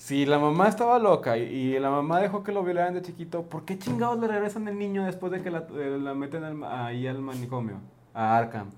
si 0.08 0.24
la 0.24 0.38
mamá 0.38 0.68
estaba 0.68 0.98
loca 0.98 1.36
y, 1.36 1.42
y 1.42 1.78
la 1.78 1.90
mamá 1.90 2.18
dejó 2.20 2.42
que 2.42 2.50
lo 2.50 2.62
violaran 2.62 2.94
de 2.94 3.02
chiquito, 3.02 3.42
¿por 3.42 3.66
qué 3.66 3.78
chingados 3.78 4.18
le 4.18 4.26
regresan 4.26 4.66
el 4.66 4.78
niño 4.78 5.04
después 5.04 5.30
de 5.30 5.42
que 5.42 5.50
la, 5.50 5.64
eh, 5.76 5.98
la 6.00 6.14
meten 6.14 6.44
al 6.44 6.64
ahí 6.64 7.06
al 7.06 7.20
manicomio, 7.20 7.76
a 8.14 8.38
Arkham? 8.38 8.70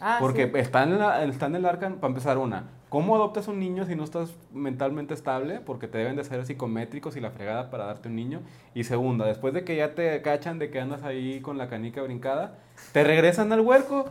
Ah, 0.00 0.16
Porque 0.18 0.46
sí. 0.46 0.52
está, 0.58 0.84
en 0.84 0.98
la- 0.98 1.22
está 1.24 1.44
en 1.46 1.56
el 1.56 1.66
arca, 1.66 1.90
para 1.90 2.08
empezar, 2.08 2.38
una. 2.38 2.64
¿Cómo 2.88 3.14
adoptas 3.16 3.48
un 3.48 3.58
niño 3.58 3.84
si 3.84 3.94
no 3.96 4.02
estás 4.04 4.34
mentalmente 4.50 5.12
estable? 5.12 5.60
Porque 5.60 5.88
te 5.88 5.98
deben 5.98 6.16
de 6.16 6.24
ser 6.24 6.46
psicométricos 6.46 7.16
y 7.16 7.20
la 7.20 7.30
fregada 7.30 7.68
para 7.70 7.84
darte 7.84 8.08
un 8.08 8.16
niño. 8.16 8.40
Y 8.74 8.84
segunda, 8.84 9.26
después 9.26 9.52
de 9.52 9.64
que 9.64 9.76
ya 9.76 9.94
te 9.94 10.22
cachan 10.22 10.58
de 10.58 10.70
que 10.70 10.80
andas 10.80 11.02
ahí 11.02 11.40
con 11.42 11.58
la 11.58 11.68
canica 11.68 12.00
brincada, 12.00 12.54
te 12.94 13.04
regresan 13.04 13.52
al 13.52 13.60
huerco. 13.60 14.06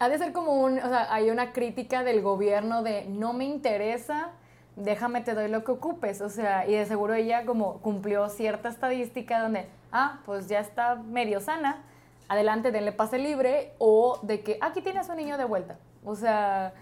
Ha 0.00 0.10
de 0.10 0.18
ser 0.18 0.32
como 0.34 0.52
un, 0.60 0.78
o 0.78 0.88
sea, 0.88 1.14
hay 1.14 1.30
una 1.30 1.52
crítica 1.52 2.02
del 2.04 2.20
gobierno 2.20 2.82
de 2.82 3.06
no 3.08 3.32
me 3.32 3.44
interesa, 3.46 4.32
déjame 4.76 5.20
te 5.20 5.34
doy 5.34 5.48
lo 5.48 5.64
que 5.64 5.72
ocupes, 5.72 6.20
o 6.20 6.28
sea, 6.28 6.66
y 6.66 6.74
de 6.74 6.84
seguro 6.86 7.14
ella 7.14 7.44
como 7.44 7.78
cumplió 7.78 8.28
cierta 8.28 8.68
estadística 8.68 9.40
donde, 9.40 9.66
ah, 9.92 10.18
pues 10.26 10.48
ya 10.48 10.60
está 10.60 10.96
medio 10.96 11.40
sana, 11.40 11.82
adelante, 12.28 12.72
denle 12.72 12.92
pase 12.92 13.18
libre, 13.18 13.72
o 13.78 14.18
de 14.22 14.40
que 14.40 14.58
aquí 14.60 14.80
tienes 14.80 15.08
un 15.08 15.16
niño 15.16 15.38
de 15.38 15.44
vuelta, 15.44 15.76
o 16.04 16.14
sea, 16.16 16.72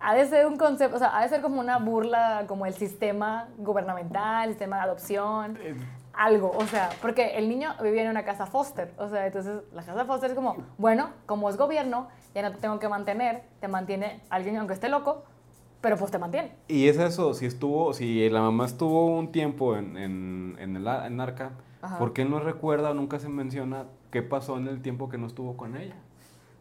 ha 0.00 0.14
de 0.14 0.26
ser 0.26 0.46
un 0.46 0.56
concepto, 0.56 0.96
o 0.96 0.98
sea, 0.98 1.16
ha 1.16 1.22
de 1.22 1.28
ser 1.28 1.40
como 1.42 1.60
una 1.60 1.78
burla 1.78 2.44
como 2.46 2.66
el 2.66 2.74
sistema 2.74 3.48
gubernamental, 3.58 4.44
el 4.44 4.50
sistema 4.50 4.76
de 4.76 4.82
adopción, 4.82 5.58
Eh, 5.60 5.74
algo, 6.12 6.50
o 6.50 6.66
sea, 6.66 6.90
porque 7.00 7.38
el 7.38 7.48
niño 7.48 7.72
vivía 7.80 8.02
en 8.02 8.10
una 8.10 8.24
casa 8.24 8.44
foster, 8.44 8.92
o 8.98 9.08
sea, 9.08 9.26
entonces 9.26 9.62
la 9.72 9.82
casa 9.82 10.04
foster 10.04 10.30
es 10.30 10.36
como, 10.36 10.56
bueno, 10.76 11.10
como 11.24 11.48
es 11.48 11.56
gobierno, 11.56 12.08
ya 12.34 12.42
no 12.42 12.50
te 12.50 12.58
tengo 12.58 12.78
que 12.78 12.88
mantener, 12.88 13.42
te 13.60 13.68
mantiene 13.68 14.20
alguien 14.28 14.56
aunque 14.56 14.74
esté 14.74 14.88
loco, 14.88 15.22
pero 15.80 15.96
pues 15.96 16.10
te 16.10 16.18
mantiene. 16.18 16.52
Y 16.68 16.88
es 16.88 16.98
eso, 16.98 17.34
si 17.34 17.46
estuvo, 17.46 17.92
si 17.94 18.28
la 18.28 18.40
mamá 18.40 18.66
estuvo 18.66 19.06
un 19.18 19.32
tiempo 19.32 19.76
en, 19.76 19.96
en, 19.96 20.56
en 20.58 20.76
el 20.76 20.86
en 20.86 21.20
arca, 21.20 21.52
Ajá. 21.82 21.98
¿por 21.98 22.12
qué 22.12 22.24
no 22.24 22.40
recuerda 22.40 22.90
o 22.90 22.94
nunca 22.94 23.18
se 23.18 23.28
menciona 23.28 23.86
qué 24.10 24.22
pasó 24.22 24.58
en 24.58 24.68
el 24.68 24.82
tiempo 24.82 25.08
que 25.08 25.18
no 25.18 25.26
estuvo 25.26 25.56
con 25.56 25.76
ella? 25.76 25.96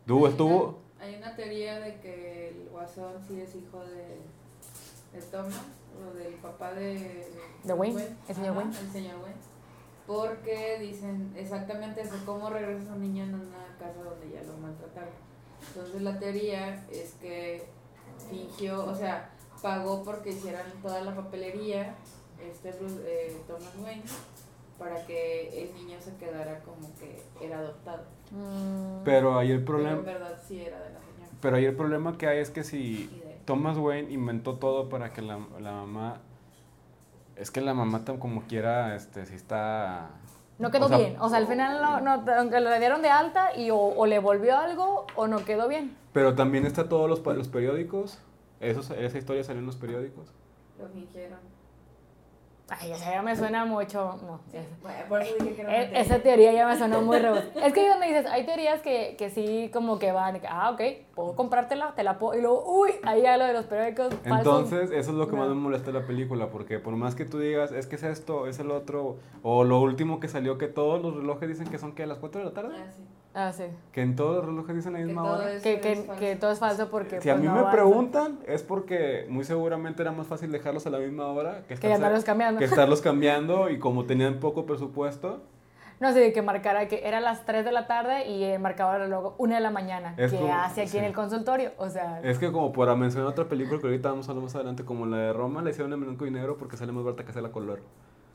Estuvo, 0.02 0.26
Hay 0.26 0.32
estuvo, 0.32 0.64
una- 0.98 1.06
Hay 1.06 1.16
una 1.16 1.36
teoría 1.36 1.80
de 1.80 2.00
que 2.00 2.50
el 2.50 2.70
guasón 2.72 3.14
sí 3.28 3.40
es 3.42 3.56
hijo 3.56 3.80
de, 3.82 4.20
de 5.18 5.26
Thomas 5.32 5.62
o 6.00 6.14
del 6.16 6.34
papá 6.36 6.74
de, 6.74 7.28
De 7.64 7.74
Wayne, 7.74 8.02
el 8.28 8.36
señor 8.36 8.52
Ajá, 8.52 8.60
Wayne. 8.60 8.80
El 8.80 8.92
señor 8.92 9.16
Wayne. 9.22 9.36
Porque 10.08 10.78
dicen 10.80 11.32
exactamente 11.36 12.02
eso, 12.02 12.16
cómo 12.26 12.50
regresa 12.50 12.94
un 12.94 13.02
niño 13.02 13.24
en 13.26 13.36
una 13.36 13.76
casa 13.78 14.02
donde 14.04 14.32
ya 14.34 14.42
lo 14.44 14.58
maltrataron. 14.58 15.14
Entonces 15.68 16.02
la 16.02 16.18
teoría 16.18 16.86
es 16.90 17.14
que 17.22 17.68
fingió, 18.30 18.86
o 18.86 18.96
sea, 18.96 19.30
pagó 19.62 20.04
porque 20.04 20.32
hicieran 20.32 20.66
toda 20.82 21.02
la 21.02 21.16
papelería, 21.16 21.96
este 22.42 22.72
Bruce- 22.72 23.02
eh, 23.06 23.42
Thomas 23.48 23.74
Wayne, 23.84 24.04
para 24.78 25.06
que 25.06 25.62
el 25.64 25.74
niño 25.76 25.98
se 26.00 26.16
quedara 26.16 26.60
como 26.62 26.88
que 27.00 27.22
era 27.46 27.60
adoptado. 27.60 28.04
Mm, 28.32 29.04
pero 29.04 29.38
ahí 29.38 29.52
el 29.52 29.64
Pero 29.64 29.78
en 29.80 29.84
problema, 29.84 30.02
verdad 30.02 30.42
sí 30.48 30.62
era 30.62 30.78
de 30.80 30.94
la 30.94 31.00
señora. 31.00 31.30
pero 31.42 31.58
ahí 31.58 31.66
el 31.66 31.76
problema 31.76 32.18
que 32.18 32.28
hay 32.28 32.40
es 32.40 32.50
que 32.50 32.64
si 32.64 33.22
Thomas 33.46 33.78
Wayne 33.78 34.12
inventó 34.12 34.56
todo 34.56 34.88
para 34.90 35.12
que 35.12 35.22
la, 35.22 35.40
la 35.60 35.72
mamá, 35.74 36.22
es 37.36 37.52
que 37.52 37.60
la 37.62 37.74
mamá 37.74 38.06
tan 38.06 38.18
como 38.20 38.44
quiera, 38.44 38.96
este, 38.96 39.26
si 39.26 39.36
está... 39.36 40.10
no 40.60 40.70
quedó 40.72 40.86
o 40.86 40.90
sea, 40.90 40.98
bien, 40.98 41.16
o 41.20 41.30
sea, 41.30 41.38
al 41.40 41.48
final 41.48 41.82
no, 41.82 42.00
no, 42.02 42.24
aunque 42.38 42.60
le 42.60 42.80
dieron 42.80 43.02
de 43.02 43.10
alta 43.10 43.56
y 43.58 43.72
o, 43.72 43.78
o 43.78 44.06
le 44.06 44.20
volvió 44.20 44.56
algo 44.58 45.08
o 45.16 45.28
no 45.28 45.44
quedó 45.46 45.68
bien. 45.68 45.96
Pero 46.14 46.36
también 46.36 46.66
está 46.66 46.88
todos 46.90 47.10
los, 47.10 47.20
pa- 47.20 47.34
los 47.34 47.48
periódicos, 47.48 48.20
Esos, 48.60 48.90
esa 48.92 49.18
historia 49.18 49.44
salió 49.44 49.62
en 49.62 49.66
los 49.66 49.78
periódicos. 49.78 50.28
Lo 50.80 50.88
fingieron. 50.90 51.40
Ay, 52.70 52.92
esa 52.92 53.12
ya 53.12 53.22
me 53.24 53.36
suena 53.36 53.66
mucho, 53.66 54.20
no. 54.26 54.40
Sí, 54.52 54.58
por 55.10 55.22
eso 55.22 55.34
dije 55.40 55.56
que 55.56 55.62
era 55.62 55.70
una 55.70 55.78
E- 55.80 55.86
teoría. 55.86 56.02
Esa 56.02 56.20
teoría 56.20 56.54
ya 56.54 56.68
me 56.68 56.78
sonó 56.78 57.02
muy 57.02 57.18
rebuscada. 57.18 57.66
Es 57.66 57.74
que 57.74 57.80
ahí 57.82 57.88
donde 57.88 58.08
dices, 58.08 58.26
hay 58.28 58.46
teorías 58.46 58.82
que, 58.82 59.16
que 59.18 59.30
sí 59.32 59.72
como 59.74 59.98
que 59.98 60.12
van, 60.12 60.40
ah, 60.48 60.70
ok, 60.72 60.82
puedo 61.16 61.36
comprártela, 61.36 61.94
te 61.96 62.04
la 62.04 62.20
puedo, 62.20 62.38
y 62.38 62.42
luego, 62.42 62.64
uy, 62.66 62.92
ahí 63.04 63.24
ya 63.24 63.38
lo 63.38 63.46
de 63.46 63.54
los 63.54 63.66
periódicos 63.66 64.14
falsos. 64.28 64.38
Entonces, 64.70 64.92
eso 64.92 65.12
es 65.12 65.18
lo 65.18 65.28
que 65.28 65.36
más 65.36 65.48
No. 65.48 65.56
me 65.56 65.62
molesta 65.62 65.92
de 65.92 66.00
la 66.00 66.06
película, 66.06 66.50
porque 66.52 66.78
por 66.80 66.96
más 66.96 67.16
que 67.16 67.26
tú 67.26 67.40
digas, 67.40 67.72
es 67.72 67.88
que 67.88 67.96
es 67.96 68.04
esto, 68.04 68.46
es 68.46 68.60
el 68.60 68.70
otro, 68.72 69.18
o 69.42 69.64
lo 69.64 69.80
último 69.82 70.20
que 70.20 70.28
salió, 70.28 70.58
que 70.60 70.68
todos 70.68 71.02
los 71.02 71.16
relojes 71.16 71.50
dicen 71.50 71.68
que 71.70 71.80
son 71.80 71.94
que 71.94 72.04
a 72.04 72.08
las 72.08 72.20
4 72.20 72.40
de 72.42 72.46
la 72.46 72.54
tarde, 72.54 72.76
Ah, 72.78 72.92
sí. 72.96 73.02
Ah, 73.40 73.54
sí. 73.54 73.64
que 73.94 74.02
en 74.02 74.18
todos 74.18 74.36
los 74.38 74.46
relojes 74.48 74.76
dicen 74.76 74.94
la 74.94 75.00
misma 75.00 75.24
hora. 75.24 75.46
Que, 75.64 75.80
que, 75.80 76.36
todo 76.36 76.52
es 76.52 76.60
falso 76.60 76.90
porque... 76.90 77.22
Si 77.22 77.30
a 77.30 77.34
pues, 77.34 77.42
mí 77.42 77.48
no 77.48 77.54
me 77.54 77.60
avanza. 77.62 77.78
preguntan, 77.78 78.40
es 78.48 78.64
porque 78.64 79.26
muy 79.30 79.46
seguramente 79.46 80.02
era 80.02 80.12
más 80.12 80.28
fácil 80.28 80.52
dejarlos 80.52 80.86
a 80.88 80.90
la 80.90 81.00
misma 81.00 81.28
hora 81.28 81.64
que, 81.68 81.94
andarlos 81.94 82.26
cambiando. 82.26 82.60
que 82.60 82.66
estarlos 82.66 83.02
cambiando 83.02 83.70
y 83.70 83.80
como 83.80 84.06
tenían 84.06 84.40
poco 84.42 84.66
presupuesto, 84.66 85.42
No 86.02 86.12
sé, 86.14 86.32
que 86.34 86.42
marcara 86.42 86.88
que 86.88 87.02
era 87.08 87.20
las 87.22 87.46
3 87.46 87.64
de 87.64 87.72
la 87.72 87.86
tarde 87.88 88.28
y 88.28 88.44
eh, 88.44 88.58
marcaba 88.60 88.96
el 88.96 89.02
reloj 89.04 89.36
1 89.38 89.56
de 89.56 89.62
la 89.62 89.70
mañana. 89.72 90.16
Es 90.18 90.32
que 90.32 90.38
como- 90.38 90.54
hace 90.54 90.82
aquí 90.82 90.98
en 90.98 91.04
sí. 91.04 91.08
el 91.08 91.14
consultorio. 91.14 91.72
O 91.78 91.90
sea, 91.90 92.22
es 92.24 92.40
que 92.40 92.52
como 92.52 92.72
para 92.74 92.96
mencionar 92.96 93.30
otra 93.30 93.46
película 93.46 93.80
que 93.80 93.88
ahorita 93.88 94.10
vamos 94.10 94.28
a 94.28 94.32
hablar 94.32 94.44
más 94.44 94.56
adelante, 94.56 94.84
como 94.86 95.06
la 95.06 95.18
de 95.18 95.34
Roma, 95.34 95.62
la 95.62 95.70
hicieron 95.70 95.92
en 95.94 96.02
blanco 96.02 96.26
y 96.26 96.32
negro 96.32 96.58
porque 96.58 96.76
sale 96.78 96.92
más 96.92 97.04
barata 97.04 97.24
que 97.24 97.32
hacerla 97.32 97.52
color. 97.52 97.82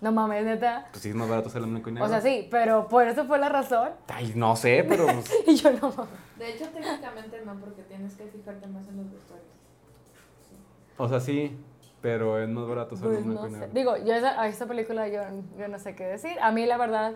No 0.01 0.13
mames, 0.13 0.45
neta. 0.45 0.87
Pues 0.91 1.03
sí, 1.03 1.09
es 1.11 1.15
más 1.15 1.29
barato 1.29 1.49
hacerla 1.49 1.67
en 1.67 1.73
blanco 1.75 1.89
y 1.91 1.93
negro. 1.93 2.07
O 2.07 2.09
sea, 2.11 2.21
sí, 2.21 2.47
pero 2.51 2.89
por 2.89 3.07
eso 3.09 3.25
fue 3.25 3.39
la 3.39 3.49
razón. 3.49 3.91
Ay, 4.09 4.33
no 4.37 4.55
sé, 4.57 4.85
pero... 4.89 5.07
pues, 5.15 5.31
Y 5.47 5.57
yo 5.57 5.71
no 5.73 5.91
mames. 5.91 6.13
De 6.39 6.51
hecho, 6.55 6.67
técnicamente 6.69 7.41
no, 7.45 7.55
porque 7.55 7.83
tienes 7.83 8.15
que 8.15 8.27
fijarte 8.27 8.67
más 8.67 8.87
en 8.89 8.97
los 8.99 9.11
vestuarios. 9.11 9.49
o 10.99 11.09
sea, 11.09 11.21
sí, 11.21 11.57
pero 12.03 12.39
es 12.39 12.49
más 12.49 12.67
barato 12.69 12.97
hacerla 12.97 13.15
Pues 13.15 13.25
en 13.25 13.31
blanco 13.31 13.43
no 13.45 13.49
y 13.49 13.53
sé. 13.53 13.59
negro. 13.61 13.75
Digo, 13.75 13.97
yo 14.07 14.15
esa, 14.15 14.41
a 14.41 14.49
esa 14.49 14.67
película 14.67 15.09
yo, 15.09 15.23
yo 15.59 15.69
no 15.69 15.79
sé 15.79 15.95
qué 15.95 16.05
decir. 16.05 16.37
A 16.43 16.53
mí 16.53 16.67
la 16.67 16.77
verdad 16.77 17.15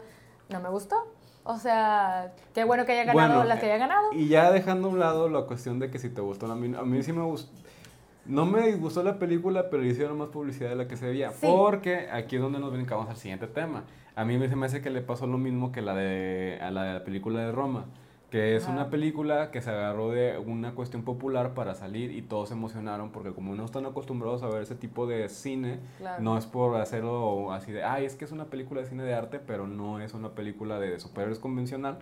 no 0.49 0.61
me 0.61 0.68
gustó. 0.70 0.97
O 1.44 1.56
sea, 1.58 2.32
qué 2.54 2.64
bueno 2.64 2.85
que 2.85 2.92
haya 2.92 3.04
ganado 3.04 3.35
Bueno, 3.37 3.44
las 3.49 3.58
que 3.61 3.66
haya 3.66 3.78
ganado. 3.78 4.12
Y 4.12 4.28
ya 4.28 4.50
dejando 4.50 4.88
a 4.88 4.90
un 4.90 4.99
lado 4.99 5.28
la 5.28 5.42
cuestión 5.42 5.78
de 5.78 5.90
que 5.90 5.99
si 5.99 6.11
te 6.11 6.20
gustó, 6.20 6.50
a 6.50 6.54
mí, 6.54 6.75
a 6.76 6.82
mí 6.82 7.02
sí 7.02 7.12
me 7.12 7.23
gustó. 7.23 7.50
No 8.28 8.47
me 8.47 8.66
disgustó 8.66 9.02
la 9.02 9.18
película, 9.18 9.70
pero 9.70 9.82
le 9.82 9.88
hicieron 9.88 10.18
más 10.18 10.28
publicidad 10.28 10.68
de 10.70 10.76
la 10.76 10.87
que 10.87 10.97
se 10.97 11.06
veía. 11.06 11.30
Sí. 11.32 11.38
Porque 11.47 12.08
aquí 12.12 12.37
es 12.37 12.42
donde 12.42 12.58
nos 12.61 12.73
brincamos 12.73 13.08
al 13.08 13.16
siguiente 13.16 13.47
tema. 13.47 13.85
A 14.14 14.25
mí 14.25 14.37
me- 14.38 14.49
se 14.49 14.56
me 14.56 14.66
hace 14.66 14.80
que 14.82 14.90
le 14.90 15.00
pasó 15.00 15.26
lo 15.26 15.38
mismo 15.38 15.73
que 15.73 15.80
la 15.82 15.94
de, 15.94 16.58
a 16.61 16.70
la 16.70 16.85
de 16.85 16.92
la 16.94 17.04
película 17.04 17.40
de 17.40 17.50
Roma. 17.52 17.87
Que 18.30 18.56
es 18.56 18.64
Ajá. 18.64 18.73
una 18.75 18.90
película 18.90 19.50
que 19.50 19.62
se 19.62 19.70
agarró 19.70 20.11
de 20.11 20.37
una 20.37 20.75
cuestión 20.75 21.02
popular 21.02 21.54
para 21.54 21.75
salir 21.75 22.11
y 22.12 22.20
todos 22.20 22.49
se 22.50 22.54
emocionaron 22.54 23.11
porque 23.11 23.30
como 23.32 23.54
no 23.54 23.64
están 23.64 23.87
acostumbrados 23.87 24.42
a 24.42 24.49
ver 24.49 24.61
ese 24.61 24.75
tipo 24.75 25.06
de 25.06 25.30
cine, 25.30 25.78
Claro. 25.97 26.23
no 26.23 26.37
es 26.37 26.44
por 26.44 26.76
hacerlo 26.76 27.52
así 27.54 27.73
de, 27.73 27.85
ay, 27.85 28.04
es 28.04 28.16
que 28.16 28.26
es 28.26 28.32
una 28.32 28.44
película 28.44 28.82
de 28.82 28.87
cine 28.87 29.02
de 29.04 29.14
arte, 29.14 29.38
pero 29.38 29.66
no 29.66 29.99
es 30.00 30.12
una 30.12 30.32
película 30.32 30.78
de 30.78 31.00
superhéroes 31.00 31.38
convencional 31.38 32.00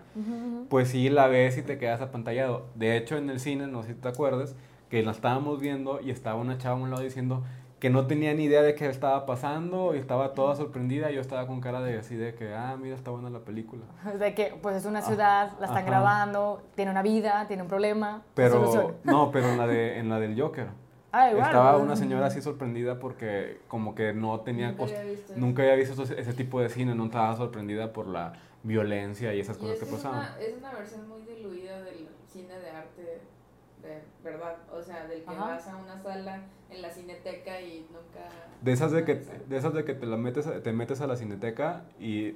pues 0.67 0.89
sí 0.89 1.07
la 1.09 1.27
ves 1.27 1.57
y 1.57 1.61
te 1.61 1.77
quedas 1.77 2.01
apantallado. 2.01 2.65
De 2.75 2.97
hecho, 2.97 3.15
en 3.15 3.29
el 3.29 3.39
cine, 3.39 3.67
no 3.67 3.83
sé 3.83 3.93
si 3.93 3.95
te 4.01 4.09
acuerdas, 4.09 4.53
que 4.89 5.03
la 5.03 5.11
estábamos 5.11 5.59
viendo 5.59 5.99
y 6.01 6.11
estaba 6.11 6.39
una 6.39 6.57
chava 6.57 6.75
a 6.79 6.81
un 6.83 6.89
lado 6.89 7.03
diciendo 7.03 7.43
que 7.79 7.91
no 7.91 8.07
tenía 8.07 8.33
ni 8.33 8.45
idea 8.45 8.63
de 8.63 8.73
qué 8.73 8.87
estaba 8.89 9.27
pasando 9.27 9.93
y 9.93 9.99
estaba 9.99 10.33
toda 10.33 10.55
sorprendida. 10.55 11.11
y 11.11 11.15
Yo 11.15 11.21
estaba 11.21 11.45
con 11.45 11.61
cara 11.61 11.81
de 11.81 11.99
así 11.99 12.15
de 12.15 12.33
que, 12.33 12.53
ah, 12.55 12.75
mira, 12.81 12.95
está 12.95 13.11
buena 13.11 13.29
la 13.29 13.39
película. 13.39 13.83
De 14.19 14.33
que 14.33 14.57
pues 14.61 14.77
es 14.77 14.85
una 14.85 15.01
ciudad, 15.03 15.51
la 15.59 15.67
están 15.67 15.83
Ajá. 15.83 15.85
grabando, 15.87 16.63
tiene 16.75 16.89
una 16.89 17.03
vida, 17.03 17.45
tiene 17.47 17.61
un 17.61 17.69
problema. 17.69 18.23
Pero, 18.33 18.95
no, 19.03 19.31
pero 19.31 19.49
en 19.49 19.57
la, 19.59 19.67
de, 19.67 19.99
en 19.99 20.09
la 20.09 20.19
del 20.19 20.39
Joker. 20.39 20.69
Ah, 21.11 21.29
igual, 21.29 21.45
Estaba 21.45 21.77
una 21.77 21.95
señora 21.95 22.25
así 22.25 22.41
sorprendida 22.41 22.99
porque 22.99 23.59
como 23.67 23.93
que 23.95 24.11
no 24.13 24.39
tenía... 24.41 24.69
Nunca 24.71 24.83
había 24.85 25.03
visto. 25.03 25.33
Nunca 25.35 25.61
había 25.61 25.75
visto 25.75 26.03
ese, 26.03 26.19
ese 26.19 26.33
tipo 26.33 26.59
de 26.59 26.69
cine, 26.69 26.95
no 26.95 27.05
estaba 27.05 27.35
sorprendida 27.35 27.93
por 27.93 28.07
la 28.07 28.33
violencia 28.63 29.33
y 29.33 29.39
esas 29.39 29.57
Y 29.57 29.59
cosas 29.59 29.75
es 29.75 29.83
que 29.83 29.89
que 29.89 29.95
es 29.95 30.01
pasaban. 30.03 30.19
una, 30.19 30.39
es 30.41 30.57
una 30.57 30.73
versión 30.73 31.07
muy 31.07 31.21
diluida 31.21 31.81
del 31.83 32.07
cine 32.27 32.57
de 32.59 32.69
arte 32.71 33.21
de 33.87 34.01
verdad. 34.23 34.55
O 34.71 34.81
sea, 34.81 35.05
del 35.07 35.23
que 35.23 35.29
Ajá. 35.29 35.47
vas 35.47 35.67
a 35.67 35.75
una 35.77 36.01
sala 36.01 36.41
en 36.69 36.81
la 36.81 36.89
cineteca 36.89 37.61
y 37.61 37.87
nunca. 37.91 38.27
De 38.61 38.71
esas 38.73 38.91
de 38.91 39.05
que, 39.05 39.15
de 39.15 39.57
esas 39.57 39.73
de 39.73 39.83
que 39.85 39.93
te, 39.93 40.05
la 40.05 40.17
metes, 40.17 40.47
a- 40.47 40.61
te 40.61 40.73
metes 40.73 41.01
a 41.01 41.07
la 41.07 41.15
cineteca 41.15 41.83
y 41.99 42.35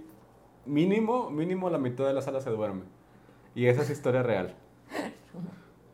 mínimo, 0.65 1.29
mínimo 1.29 1.69
la 1.69 1.77
mitad 1.77 2.05
de 2.05 2.13
la 2.13 2.21
sala 2.21 2.41
se 2.41 2.49
duerme. 2.49 2.83
Y 3.55 3.65
esa 3.67 3.81
es 3.81 3.89
historia 3.89 4.23
real. 4.23 4.53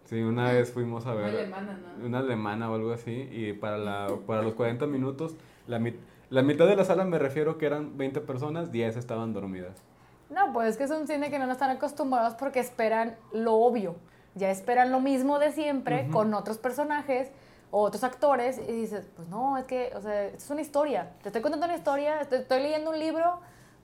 Sí, 0.05 0.21
una 0.21 0.53
vez 0.53 0.71
fuimos 0.71 1.05
a 1.05 1.11
Una 1.13 1.21
ver 1.21 1.35
alemana, 1.35 1.77
¿no? 1.99 2.05
una 2.05 2.19
alemana 2.19 2.71
o 2.71 2.75
algo 2.75 2.93
así 2.93 3.27
y 3.29 3.51
para, 3.51 3.77
la, 3.77 4.07
para 4.25 4.41
los 4.41 4.53
40 4.53 4.87
minutos, 4.87 5.35
la, 5.67 5.79
mit- 5.79 5.97
la 6.29 6.43
mitad 6.43 6.65
de 6.65 6.77
la 6.77 6.85
sala 6.85 7.03
me 7.03 7.19
refiero 7.19 7.57
que 7.57 7.65
eran 7.65 7.97
20 7.97 8.21
personas, 8.21 8.71
10 8.71 8.95
estaban 8.95 9.33
dormidas. 9.33 9.83
No, 10.29 10.53
pues 10.53 10.69
es 10.69 10.77
que 10.77 10.85
es 10.85 10.91
un 10.91 11.07
cine 11.07 11.29
que 11.29 11.39
no 11.39 11.51
están 11.51 11.71
acostumbrados 11.71 12.35
porque 12.35 12.61
esperan 12.61 13.17
lo 13.33 13.55
obvio. 13.55 13.97
Ya 14.37 14.51
esperan 14.51 14.91
lo 14.91 14.99
mismo 14.99 15.39
de 15.39 15.51
siempre 15.51 16.03
Ujú. 16.03 16.11
con 16.11 16.33
otros 16.33 16.57
personajes 16.57 17.29
o 17.71 17.81
otros 17.81 18.03
actores 18.03 18.59
y 18.59 18.71
dices, 18.71 19.05
pues 19.15 19.27
no, 19.27 19.57
es 19.57 19.65
que, 19.65 19.91
o 19.95 20.01
sea, 20.01 20.25
esto 20.25 20.37
es 20.37 20.49
una 20.51 20.61
historia. 20.61 21.11
Te 21.23 21.29
estoy 21.29 21.41
contando 21.41 21.65
una 21.65 21.75
historia, 21.75 22.19
te 22.29 22.37
estoy 22.37 22.61
leyendo 22.61 22.91
un 22.91 22.99
libro, 22.99 23.39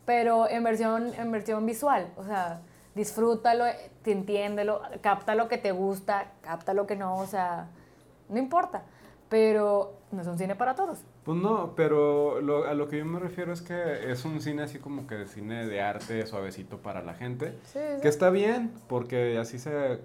pero 0.06 0.48
en 0.50 0.64
versión, 0.64 1.14
en 1.16 1.32
versión 1.32 1.66
visual. 1.66 2.08
O 2.18 2.24
sea, 2.24 2.62
disfrútalo, 2.96 3.66
entiéndelo, 4.06 4.82
capta 5.02 5.34
lo 5.36 5.48
que 5.48 5.58
te 5.58 5.72
gusta, 5.72 6.32
capta 6.42 6.74
lo 6.74 6.86
que 6.86 6.96
no, 6.96 7.18
o 7.18 7.26
sea, 7.26 7.68
no 8.30 8.38
importa. 8.38 8.84
Pero 9.30 9.94
no 10.12 10.22
es 10.22 10.28
un 10.28 10.38
cine 10.38 10.56
para 10.56 10.76
todos. 10.76 11.00
Pues 11.24 11.38
no, 11.40 11.74
pero 11.76 12.40
lo- 12.42 12.66
a 12.68 12.74
lo 12.76 12.88
que 12.88 13.00
yo 13.00 13.06
me 13.06 13.20
refiero 13.20 13.52
es 13.52 13.62
que 13.64 14.12
es 14.12 14.24
un 14.26 14.40
cine 14.42 14.62
así 14.64 14.78
como 14.78 15.08
que 15.08 15.16
de 15.16 15.26
cine 15.26 15.66
de 15.66 15.82
arte 15.82 16.28
suavecito 16.28 16.78
para 16.78 17.02
la 17.02 17.16
gente. 17.16 17.58
Sí, 17.66 17.80
Que 18.02 18.08
está 18.10 18.30
bien, 18.30 18.72
porque 18.88 19.40
así 19.40 19.58
se... 19.58 20.00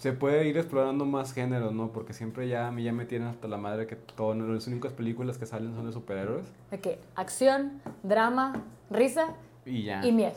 se 0.00 0.14
puede 0.14 0.46
ir 0.46 0.56
explorando 0.56 1.04
más 1.04 1.34
géneros, 1.34 1.74
¿no? 1.74 1.92
Porque 1.92 2.14
siempre 2.14 2.48
ya 2.48 2.68
a 2.68 2.70
mí 2.70 2.82
ya 2.82 2.90
me 2.90 3.04
tienen 3.04 3.28
hasta 3.28 3.48
la 3.48 3.58
madre 3.58 3.86
que 3.86 3.96
todo, 3.96 4.34
las 4.34 4.66
únicas 4.66 4.94
películas 4.94 5.36
que 5.36 5.44
salen 5.44 5.74
son 5.74 5.84
de 5.84 5.92
superhéroes. 5.92 6.46
De 6.70 6.80
que 6.80 6.98
acción, 7.16 7.82
drama, 8.02 8.64
risa 8.88 9.34
y 9.66 9.82
ya. 9.82 10.02
Y 10.02 10.12
miedo. 10.12 10.36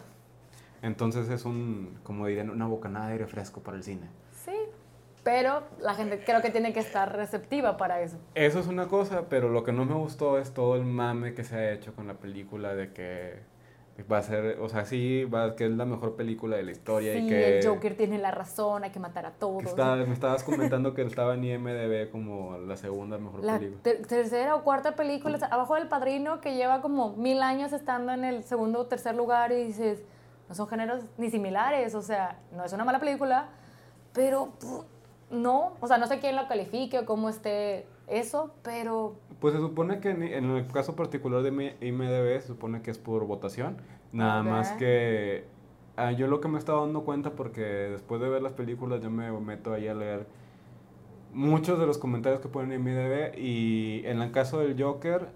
Entonces 0.82 1.30
es 1.30 1.46
un, 1.46 1.98
como 2.04 2.28
dirían, 2.28 2.50
una 2.50 2.68
bocanada 2.68 3.08
de 3.08 3.14
aire 3.14 3.26
fresco 3.26 3.62
para 3.62 3.78
el 3.78 3.84
cine. 3.84 4.10
Sí, 4.34 4.52
pero 5.24 5.64
la 5.80 5.96
gente 5.96 6.22
creo 6.26 6.42
que 6.42 6.50
tiene 6.50 6.74
que 6.74 6.82
estar 6.82 7.16
receptiva 7.16 7.78
para 7.78 8.02
eso. 8.02 8.18
Eso 8.36 8.60
es 8.60 8.68
una 8.68 8.90
cosa, 8.90 9.30
pero 9.30 9.48
lo 9.48 9.64
que 9.64 9.72
no 9.72 9.86
me 9.86 9.96
gustó 9.96 10.40
es 10.40 10.54
todo 10.54 10.76
el 10.76 10.84
mame 10.84 11.34
que 11.34 11.46
se 11.46 11.56
ha 11.56 11.72
hecho 11.72 11.96
con 11.96 12.08
la 12.08 12.16
película 12.16 12.76
de 12.76 12.92
que 12.92 13.40
va 14.12 14.18
a 14.18 14.24
ser, 14.24 14.60
o 14.60 14.70
sea, 14.70 14.86
sí, 14.86 15.24
va, 15.26 15.56
que 15.56 15.66
es 15.66 15.72
la 15.72 15.86
mejor 15.86 16.16
película 16.16 16.58
de 16.58 16.64
la 16.64 16.72
historia 16.72 17.16
y 17.16 17.28
que... 17.28 17.60
el 17.60 17.68
Joker 17.68 17.96
tiene 17.96 18.18
la 18.18 18.32
razón, 18.32 18.84
hay 18.84 18.90
que 18.90 19.00
matar 19.00 19.28
a 19.28 19.32
todos. 19.32 19.64
me 19.64 20.14
estabas 20.14 20.44
comentando 20.44 20.96
que 20.96 21.04
estaba 21.04 21.36
en 21.36 21.44
IMDB 21.44 22.10
como 22.10 22.58
la 22.58 22.76
segunda 22.76 23.20
mejor 23.20 23.44
la 23.44 23.60
película. 23.60 24.08
tercera 24.08 24.56
o 24.56 24.64
cuarta 24.64 24.96
película, 24.96 25.38
abajo 25.52 25.76
del 25.76 25.88
Padrino, 25.88 26.42
que 26.42 26.56
lleva 26.56 26.82
como 26.82 27.16
mil 27.16 27.44
años 27.44 27.72
estando 27.72 28.12
en 28.12 28.24
el 28.24 28.44
segundo 28.44 28.80
o 28.80 28.86
tercer 28.88 29.16
lugar 29.16 29.52
y 29.52 29.64
dices, 29.64 30.04
no 30.50 30.56
son 30.56 30.68
géneros 30.68 31.04
ni 31.18 31.30
similares, 31.30 31.94
o 31.94 32.02
sea, 32.02 32.40
no 32.52 32.66
es 32.66 32.74
una 32.74 32.86
mala 32.86 33.00
película, 33.00 33.50
pero 34.12 34.54
no, 35.30 35.74
o 35.80 35.88
sea, 35.88 36.00
no 36.00 36.08
sé 36.08 36.20
quién 36.20 36.36
lo 36.36 36.48
califique 36.48 37.00
o 37.00 37.06
cómo 37.06 37.30
esté 37.30 37.86
eso, 38.08 38.56
pero... 38.64 39.16
Pues 39.44 39.54
se 39.54 39.60
supone 39.60 40.00
que 40.00 40.10
en 40.10 40.22
el 40.24 40.68
caso 40.68 40.96
particular 40.96 41.44
de 41.44 41.76
IMDB 41.82 42.40
se 42.40 42.48
supone 42.48 42.82
que 42.82 42.92
es 42.92 42.98
por 42.98 43.26
votación, 43.26 43.76
nada 44.14 44.42
más 44.42 44.72
que 44.72 45.44
ah, 45.98 46.14
yo 46.14 46.28
lo 46.28 46.40
que 46.40 46.48
me 46.48 46.58
estaba 46.58 46.80
dando 46.80 47.04
cuenta 47.04 47.32
porque 47.32 47.60
después 47.62 48.22
de 48.22 48.30
ver 48.30 48.42
las 48.42 48.54
películas 48.54 49.02
yo 49.04 49.10
me 49.10 49.30
meto 49.42 49.74
ahí 49.74 49.90
a 49.90 49.96
leer 49.96 50.28
muchos 51.34 51.78
de 51.78 51.86
los 51.86 51.98
comentarios 51.98 52.40
que 52.40 52.48
ponen 52.48 52.72
en 52.72 52.88
IMDB 52.88 53.38
y 53.38 54.04
en 54.06 54.22
el 54.22 54.32
caso 54.32 54.60
del 54.60 54.82
Joker 54.82 55.28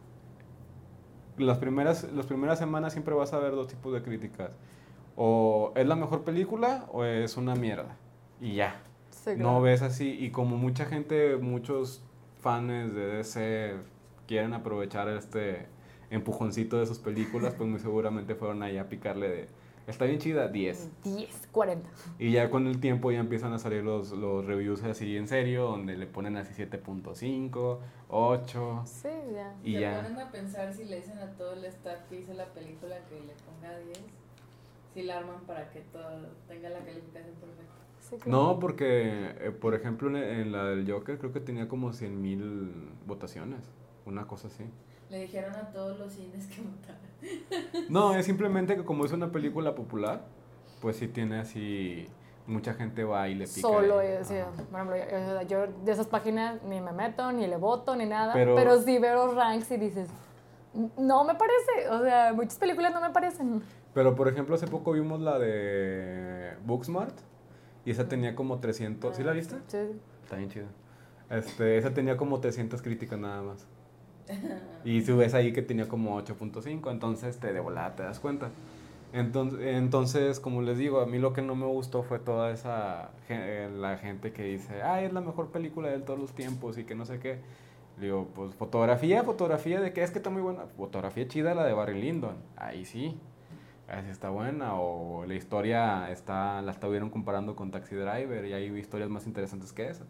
las 1.37 1.57
primeras, 1.57 2.09
las 2.13 2.27
primeras 2.27 2.59
semanas 2.59 2.93
siempre 2.93 3.13
vas 3.13 3.33
a 3.33 3.39
ver 3.39 3.51
dos 3.55 3.67
tipos 3.67 3.91
de 3.91 4.03
críticas. 4.03 4.51
O 5.17 5.73
es 5.75 5.85
la 5.85 5.97
mejor 5.97 6.23
película 6.23 6.85
o 6.93 7.03
es 7.03 7.35
una 7.35 7.55
mierda. 7.55 7.97
Y 8.39 8.55
ya. 8.55 8.79
No 9.35 9.59
ves 9.59 9.81
así. 9.81 10.11
Y 10.17 10.31
como 10.31 10.55
mucha 10.55 10.85
gente, 10.85 11.35
muchos 11.35 12.05
fans 12.39 12.95
de 12.95 13.17
DC 13.17 13.96
quieren 14.27 14.53
aprovechar 14.53 15.09
este 15.09 15.67
empujoncito 16.09 16.79
de 16.79 16.85
sus 16.85 16.99
películas, 16.99 17.53
pues 17.55 17.69
muy 17.69 17.79
seguramente 17.79 18.35
fueron 18.35 18.63
ahí 18.63 18.77
a 18.77 18.87
picarle 18.87 19.29
de, 19.29 19.47
está 19.87 20.05
bien 20.05 20.19
chida, 20.19 20.47
10. 20.47 21.03
10, 21.03 21.47
40. 21.51 21.89
Y 22.19 22.31
ya 22.31 22.49
con 22.49 22.67
el 22.67 22.79
tiempo 22.79 23.11
ya 23.11 23.19
empiezan 23.19 23.53
a 23.53 23.59
salir 23.59 23.83
los, 23.83 24.11
los 24.11 24.45
reviews 24.45 24.83
así 24.83 25.17
en 25.17 25.27
serio, 25.27 25.63
donde 25.63 25.97
le 25.97 26.07
ponen 26.07 26.37
así 26.37 26.53
7.5, 26.53 27.77
8. 28.09 28.83
Sí, 28.85 29.09
ya. 29.33 29.55
Y 29.63 29.73
Se 29.73 29.79
ya. 29.79 30.01
ponen 30.01 30.19
a 30.19 30.31
pensar 30.31 30.73
si 30.73 30.85
le 30.85 30.97
dicen 30.97 31.19
a 31.19 31.31
todo 31.31 31.53
el 31.53 31.65
staff 31.65 31.99
que 32.09 32.19
hizo 32.19 32.33
la 32.33 32.45
película 32.53 32.97
que 33.09 33.15
le 33.15 33.33
ponga 33.45 33.77
10, 33.79 33.99
si 34.93 35.03
la 35.03 35.17
arman 35.17 35.41
para 35.41 35.69
que 35.71 35.81
todo 35.81 36.27
tenga 36.47 36.69
la 36.69 36.79
calificación 36.79 37.35
perfecta. 37.35 37.77
No, 38.25 38.59
porque, 38.59 39.35
eh, 39.39 39.51
por 39.51 39.75
ejemplo, 39.75 40.15
en, 40.15 40.51
la 40.51 40.65
del 40.65 40.89
Joker 40.89 41.17
creo 41.17 41.33
que 41.33 41.39
tenía 41.39 41.67
como 41.67 41.91
100 41.91 42.21
mil 42.21 42.71
votaciones, 43.05 43.59
una 44.07 44.25
cosa 44.25 44.47
así. 44.47 44.63
Le 45.09 45.21
dijeron 45.21 45.55
a 45.55 45.71
todos 45.71 45.99
los 45.99 46.13
cines 46.13 46.47
que 46.47 46.61
votaran. 46.61 47.87
No, 47.89 48.13
es 48.15 48.25
simplemente 48.25 48.75
que 48.75 48.83
como 48.83 49.05
es 49.05 49.11
una 49.11 49.31
película 49.31 49.75
popular, 49.75 50.25
pues 50.81 50.97
sí 50.97 51.07
tiene 51.07 51.39
así, 51.39 52.07
mucha 52.45 52.73
gente 52.73 53.03
va 53.03 53.27
y 53.29 53.35
le 53.35 53.45
pica. 53.45 53.61
Solo, 53.61 54.01
es, 54.01 54.29
yo 55.47 55.67
de 55.67 55.91
esas 55.91 56.07
páginas 56.07 56.61
ni 56.63 56.81
me 56.81 56.91
meto, 56.91 57.31
ni 57.31 57.47
le 57.47 57.57
voto, 57.57 57.95
ni 57.95 58.05
nada, 58.05 58.33
pero, 58.33 58.55
pero 58.55 58.81
sí 58.81 58.99
veo 58.99 59.27
los 59.27 59.35
ranks 59.35 59.71
y 59.71 59.77
dices, 59.77 60.09
no 60.97 61.23
me 61.23 61.35
parece, 61.35 61.89
o 61.89 62.01
sea, 62.01 62.33
muchas 62.33 62.57
películas 62.57 62.93
no 62.93 63.01
me 63.01 63.09
parecen. 63.09 63.61
Pero, 63.93 64.15
por 64.15 64.27
ejemplo, 64.27 64.55
hace 64.55 64.67
poco 64.67 64.91
vimos 64.91 65.19
la 65.21 65.39
de 65.39 66.53
Booksmart 66.65 67.17
y 67.83 67.91
esa 67.91 68.07
tenía 68.07 68.35
como 68.35 68.59
300. 68.59 69.15
¿Sí 69.15 69.23
la 69.23 69.31
viste? 69.31 69.55
Sí. 69.67 69.99
Está 70.23 70.35
bien 70.35 70.49
chido. 70.49 70.67
Este, 71.29 71.77
esa 71.77 71.93
tenía 71.93 72.15
como 72.15 72.39
300 72.39 72.81
críticas 72.81 73.17
nada 73.17 73.41
más. 73.41 73.67
Y 74.85 75.01
si 75.01 75.11
ves 75.13 75.33
ahí 75.33 75.53
que 75.53 75.61
tenía 75.61 75.87
como 75.87 76.21
8.5, 76.21 76.91
entonces 76.91 77.39
te 77.39 77.51
de 77.53 77.59
volada 77.59 77.95
te 77.95 78.03
das 78.03 78.19
cuenta. 78.19 78.49
Entonces, 79.13 79.59
entonces, 79.61 80.39
como 80.39 80.61
les 80.61 80.77
digo, 80.77 80.99
a 80.99 81.05
mí 81.05 81.17
lo 81.17 81.33
que 81.33 81.41
no 81.41 81.55
me 81.55 81.65
gustó 81.65 82.03
fue 82.03 82.19
toda 82.19 82.51
esa 82.51 83.11
eh, 83.29 83.69
la 83.73 83.97
gente 83.97 84.31
que 84.33 84.43
dice, 84.43 84.81
ah, 84.81 85.01
es 85.01 85.13
la 85.13 85.21
mejor 85.21 85.49
película 85.49 85.89
de 85.89 85.99
todos 85.99 86.19
los 86.19 86.33
tiempos 86.33 86.77
y 86.77 86.83
que 86.83 86.95
no 86.95 87.05
sé 87.05 87.19
qué. 87.19 87.39
Digo, 87.99 88.27
pues 88.35 88.53
fotografía, 88.53 89.23
fotografía 89.23 89.81
de 89.81 89.93
qué 89.93 90.03
es 90.03 90.11
que 90.11 90.19
está 90.19 90.29
muy 90.29 90.41
buena. 90.41 90.65
Fotografía 90.77 91.27
chida 91.27 91.55
la 91.55 91.65
de 91.65 91.73
Barry 91.73 91.99
Lyndon. 91.99 92.35
Ahí 92.57 92.85
sí 92.85 93.17
si 94.03 94.11
está 94.11 94.29
buena 94.29 94.75
o 94.75 95.25
la 95.25 95.33
historia 95.33 96.11
está 96.11 96.61
la 96.61 96.71
estuvieron 96.71 97.09
comparando 97.09 97.55
con 97.55 97.71
Taxi 97.71 97.95
Driver 97.95 98.45
y 98.45 98.53
hay 98.53 98.65
historias 98.77 99.09
más 99.09 99.25
interesantes 99.25 99.71
que 99.71 99.87
esa. 99.87 100.05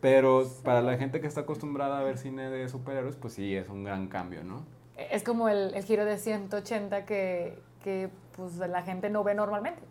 Pero 0.00 0.46
para 0.64 0.80
la 0.80 0.96
gente 0.96 1.20
que 1.20 1.26
está 1.26 1.40
acostumbrada 1.42 1.98
a 1.98 2.02
ver 2.02 2.18
cine 2.18 2.50
de 2.50 2.68
superhéroes, 2.68 3.16
pues 3.16 3.34
sí, 3.34 3.56
es 3.56 3.68
un 3.68 3.84
gran 3.84 4.08
cambio, 4.08 4.44
¿no? 4.44 4.64
Es 4.96 5.22
como 5.22 5.48
el, 5.48 5.74
el 5.74 5.84
giro 5.84 6.04
de 6.04 6.18
180 6.18 7.04
que, 7.04 7.58
que 7.82 8.10
pues, 8.36 8.56
la 8.56 8.82
gente 8.82 9.10
no 9.10 9.24
ve 9.24 9.34
normalmente. 9.34 9.82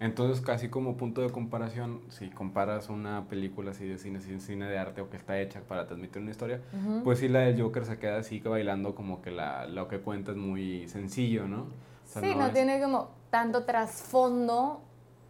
Entonces, 0.00 0.44
casi 0.44 0.68
como 0.68 0.96
punto 0.96 1.20
de 1.20 1.30
comparación, 1.30 2.00
si 2.08 2.28
comparas 2.28 2.88
una 2.88 3.28
película 3.28 3.70
así 3.70 3.86
de 3.86 3.98
cine, 3.98 4.20
cine 4.20 4.66
de 4.66 4.76
arte 4.76 5.00
o 5.00 5.08
que 5.08 5.16
está 5.16 5.38
hecha 5.38 5.60
para 5.60 5.86
transmitir 5.86 6.20
una 6.20 6.32
historia, 6.32 6.60
pues 7.04 7.20
sí, 7.20 7.28
la 7.28 7.40
del 7.40 7.60
Joker 7.60 7.84
se 7.84 7.98
queda 7.98 8.16
así 8.16 8.40
bailando 8.40 8.96
como 8.96 9.22
que 9.22 9.30
la, 9.30 9.66
lo 9.66 9.86
que 9.86 10.00
cuenta 10.00 10.32
es 10.32 10.36
muy 10.36 10.88
sencillo, 10.88 11.46
¿no? 11.46 11.66
sí, 12.04 12.34
no, 12.34 12.50
tiene 12.50 12.80
como 12.80 13.10
tanto 13.30 13.64
trasfondo, 13.64 14.80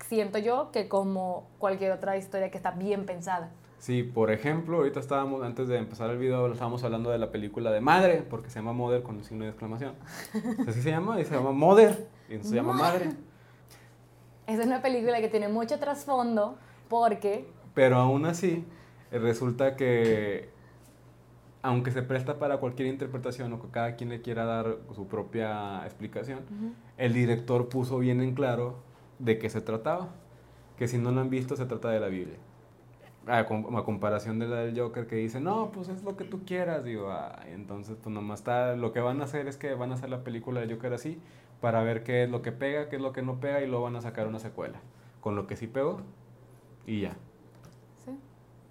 siento 0.07 0.39
yo, 0.39 0.71
que 0.73 0.89
como 0.89 1.49
cualquier 1.59 1.93
otra 1.93 2.17
historia 2.17 2.51
que 2.51 2.57
está 2.57 2.71
bien 2.71 3.05
pensada. 3.05 3.51
Sí, 3.83 4.05
por 4.05 4.31
ejemplo, 4.31 4.77
ahorita 4.77 5.01
estábamos, 5.01 5.43
antes 5.43 5.67
de 5.67 5.77
empezar 5.77 6.09
el 6.09 6.17
video, 6.17 6.53
estábamos 6.53 6.85
hablando 6.85 7.11
de 7.11 7.19
la 7.19 7.33
película 7.33 7.73
de 7.73 7.81
Madre, 7.81 8.23
porque 8.23 8.49
se 8.49 8.61
llama 8.61 8.73
Mother 8.73 9.03
con 9.03 9.17
un 9.17 9.25
signo 9.25 9.43
de 9.43 9.51
exclamación. 9.51 9.95
Así 10.69 10.83
se 10.83 10.91
llama, 10.91 11.21
y 11.21 11.25
se 11.25 11.35
llama 11.35 11.51
Mother, 11.51 12.07
y 12.29 12.39
se 12.39 12.55
llama 12.55 12.75
Madre. 12.75 13.11
Es 14.47 14.65
una 14.65 14.83
película 14.83 15.21
que 15.21 15.27
tiene 15.27 15.49
mucho 15.49 15.81
trasfondo, 15.81 16.59
porque... 16.89 17.49
Pero 17.75 17.97
aún 17.97 18.25
así, 18.25 18.65
resulta 19.11 19.75
que 19.75 20.49
aunque 21.61 21.91
se 21.91 22.05
presta 22.05 22.39
para 22.39 22.59
cualquier 22.59 22.87
interpretación 22.87 23.53
o 23.53 23.61
que 23.61 23.67
cada 23.67 23.97
quien 23.97 24.11
le 24.11 24.23
quiera 24.23 24.45
dar 24.45 24.77
su 24.95 25.09
propia 25.09 25.85
explicación, 25.85 26.39
el 26.99 27.15
director 27.15 27.69
puso 27.69 27.99
bien 27.99 28.21
en 28.21 28.37
claro 28.37 28.77
de 29.19 29.41
qué 29.41 29.51
se 29.51 29.61
trataba. 29.61 30.11
Que 30.79 30.87
si 30.87 30.99
no 30.99 31.11
lo 31.11 31.21
han 31.21 31.31
visto, 31.31 31.57
se 31.57 31.67
trata 31.67 31.91
de 31.91 31.99
la 31.99 32.07
Biblia. 32.07 32.39
A, 33.27 33.45
comparación 33.47 34.39
de 34.39 34.49
la 34.49 34.57
del 34.57 34.79
Joker 34.79 35.07
que 35.07 35.17
dice, 35.17 35.41
no, 35.41 35.71
pues 35.71 35.89
es 35.89 36.03
lo 36.03 36.17
que 36.17 36.25
tú 36.25 36.45
quieras, 36.45 36.85
digo, 36.85 37.11
ah, 37.11 37.39
entonces 37.47 37.97
pues 38.03 38.13
nomás 38.13 38.41
está, 38.41 38.75
lo 38.75 38.93
que 38.93 39.01
van 39.01 39.21
a 39.21 39.25
hacer 39.25 39.47
es 39.47 39.57
que 39.57 39.75
van 39.75 39.93
a 39.93 39.95
hacer 39.95 40.11
la 40.11 40.25
película 40.25 40.61
del 40.61 40.75
Joker 40.75 40.93
así, 40.93 41.21
para 41.61 41.83
ver 41.83 42.03
qué 42.03 42.25
es 42.25 42.31
lo 42.31 42.43
que 42.43 42.51
pega, 42.51 42.89
qué 42.89 42.97
es 42.97 43.03
lo 43.03 43.13
que 43.13 43.23
no 43.23 43.39
pega, 43.39 43.61
y 43.61 43.69
luego 43.69 43.85
van 43.85 43.95
a 43.95 44.01
sacar 44.01 44.27
una 44.27 44.41
secuela, 44.41 44.81
con 45.21 45.37
lo 45.37 45.47
que 45.47 45.57
sí 45.57 45.69
pegó, 45.69 46.01
y 46.85 47.03
ya. 47.03 47.13
Sí. 48.05 48.19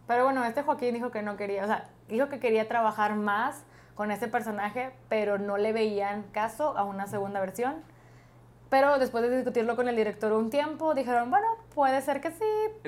Pero 0.08 0.26
bueno, 0.26 0.44
este 0.44 0.64
Joaquín 0.64 0.94
dijo 0.94 1.12
que 1.12 1.22
no 1.22 1.38
quería, 1.38 1.64
o 1.64 1.68
sea, 1.68 1.90
dijo 2.10 2.28
que 2.28 2.40
quería 2.40 2.68
trabajar 2.68 3.16
más 3.16 3.66
con 3.96 4.12
ese 4.12 4.28
personaje, 4.28 4.92
pero 5.10 5.38
no 5.38 5.58
le 5.58 5.74
veían 5.74 6.24
caso 6.32 6.78
a 6.78 6.84
una 6.84 7.08
segunda 7.08 7.40
versión. 7.40 7.76
Pero 8.72 8.98
después 8.98 9.22
de 9.22 9.36
discutirlo 9.36 9.76
con 9.76 9.90
el 9.90 9.98
director 9.98 10.32
un 10.32 10.50
tiempo, 10.50 10.94
dijeron, 10.94 11.30
bueno, 11.30 11.46
puede 11.76 12.02
ser 12.02 12.22
que 12.22 12.32
sí, 12.32 12.46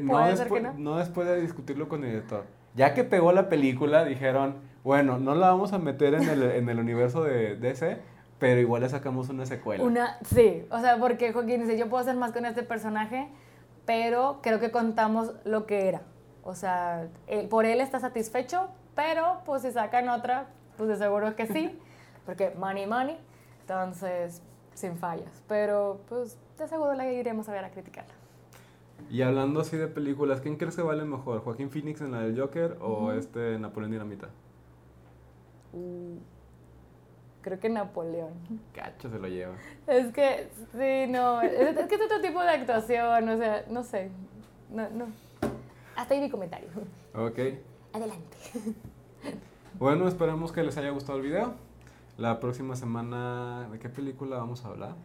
puede 0.07 0.31
no 0.31 0.37
ser 0.37 0.47
que 0.47 0.61
no. 0.61 0.73
No 0.77 0.97
después 0.97 1.27
de 1.27 1.41
discutirlo 1.41 1.89
con 1.89 2.05
el 2.05 2.11
director. 2.11 2.45
Ya 2.73 2.93
que 2.93 3.03
pegó 3.03 3.33
la 3.33 3.49
película, 3.49 4.05
dijeron, 4.05 4.55
bueno, 4.85 5.19
no 5.19 5.35
la 5.35 5.49
vamos 5.49 5.73
a 5.73 5.79
meter 5.79 6.13
en 6.13 6.29
el, 6.29 6.41
en 6.51 6.69
el 6.69 6.79
universo 6.79 7.25
de 7.25 7.57
DC, 7.57 7.97
pero 8.39 8.61
igual 8.61 8.83
le 8.83 8.87
sacamos 8.87 9.27
una 9.27 9.45
secuela. 9.45 9.83
Una, 9.83 10.17
sí, 10.23 10.65
o 10.71 10.79
sea, 10.79 10.99
porque 10.99 11.33
Joaquín 11.33 11.59
dice, 11.59 11.77
yo 11.77 11.89
puedo 11.89 12.01
hacer 12.01 12.15
más 12.15 12.31
con 12.31 12.45
este 12.45 12.63
personaje, 12.63 13.27
pero 13.85 14.39
creo 14.41 14.61
que 14.61 14.71
contamos 14.71 15.33
lo 15.43 15.65
que 15.65 15.89
era. 15.89 16.03
O 16.43 16.55
sea, 16.55 17.09
por 17.49 17.65
él 17.65 17.81
está 17.81 17.99
satisfecho, 17.99 18.69
pero 18.95 19.41
pues 19.45 19.63
si 19.63 19.71
sacan 19.71 20.07
otra, 20.07 20.47
pues 20.77 20.87
de 20.87 20.95
seguro 20.95 21.35
que 21.35 21.45
sí, 21.45 21.77
porque 22.25 22.51
money, 22.51 22.87
money, 22.87 23.17
entonces 23.59 24.41
sin 24.73 24.97
fallas. 24.97 25.43
Pero 25.47 26.01
pues 26.09 26.37
de 26.57 26.67
seguro 26.67 26.93
la 26.93 27.11
iremos 27.11 27.49
a 27.49 27.51
ver 27.51 27.65
a 27.65 27.71
criticarla. 27.71 28.13
Y 29.09 29.21
hablando 29.21 29.59
así 29.59 29.77
de 29.77 29.87
películas, 29.87 30.41
¿quién 30.41 30.55
crees 30.55 30.75
que 30.75 30.81
vale 30.81 31.03
mejor? 31.03 31.41
¿Joaquín 31.41 31.69
Phoenix 31.69 32.01
en 32.01 32.11
la 32.11 32.21
del 32.21 32.39
Joker 32.39 32.77
o 32.81 33.11
este 33.11 33.59
Napoleón 33.59 33.91
Dinamita? 33.91 34.29
Uh, 35.73 36.17
creo 37.41 37.59
que 37.59 37.69
Napoleón. 37.69 38.33
Cacho 38.73 39.09
se 39.09 39.19
lo 39.19 39.27
lleva. 39.27 39.53
Es 39.87 40.11
que, 40.13 40.49
sí, 40.71 41.11
no. 41.11 41.41
Es, 41.41 41.87
que 41.87 41.95
es 41.95 42.01
otro 42.01 42.21
tipo 42.21 42.41
de 42.41 42.49
actuación, 42.49 43.29
o 43.29 43.37
sea, 43.37 43.65
no 43.69 43.83
sé. 43.83 44.09
No, 44.71 44.89
no. 44.89 45.07
Hasta 45.95 46.13
ahí 46.13 46.21
mi 46.21 46.29
comentario. 46.29 46.69
Ok. 47.13 47.39
Adelante. 47.93 48.37
Bueno, 49.77 50.07
esperamos 50.07 50.51
que 50.51 50.63
les 50.63 50.77
haya 50.77 50.91
gustado 50.91 51.17
el 51.17 51.25
video. 51.25 51.53
La 52.17 52.39
próxima 52.39 52.75
semana, 52.75 53.67
¿de 53.71 53.79
qué 53.79 53.89
película 53.89 54.37
vamos 54.37 54.63
a 54.65 54.67
hablar? 54.67 54.95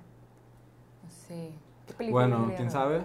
Sí. 1.08 1.54
¿Qué 1.86 1.94
película 1.94 2.26
Bueno, 2.26 2.52
quién 2.56 2.70
sabe. 2.70 3.02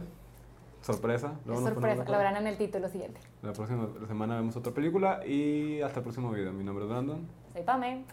Sorpresa. 0.81 1.39
Luego 1.45 1.61
nos 1.61 1.69
sorpresa, 1.69 2.03
lo 2.03 2.17
verán 2.17 2.35
en 2.35 2.47
el 2.47 2.57
título 2.57 2.89
siguiente. 2.89 3.21
La 3.41 3.53
próxima 3.53 3.87
semana 4.05 4.35
vemos 4.35 4.57
otra 4.57 4.73
película 4.73 5.25
y 5.25 5.81
hasta 5.81 5.99
el 5.99 6.03
próximo 6.03 6.29
video. 6.31 6.51
Mi 6.51 6.65
nombre 6.65 6.83
es 6.83 6.91
Brandon. 6.91 7.25
Soy 7.53 7.63
Pame. 7.63 8.03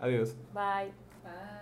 Adiós. 0.00 0.34
Bye. 0.52 0.92
Bye. 1.22 1.60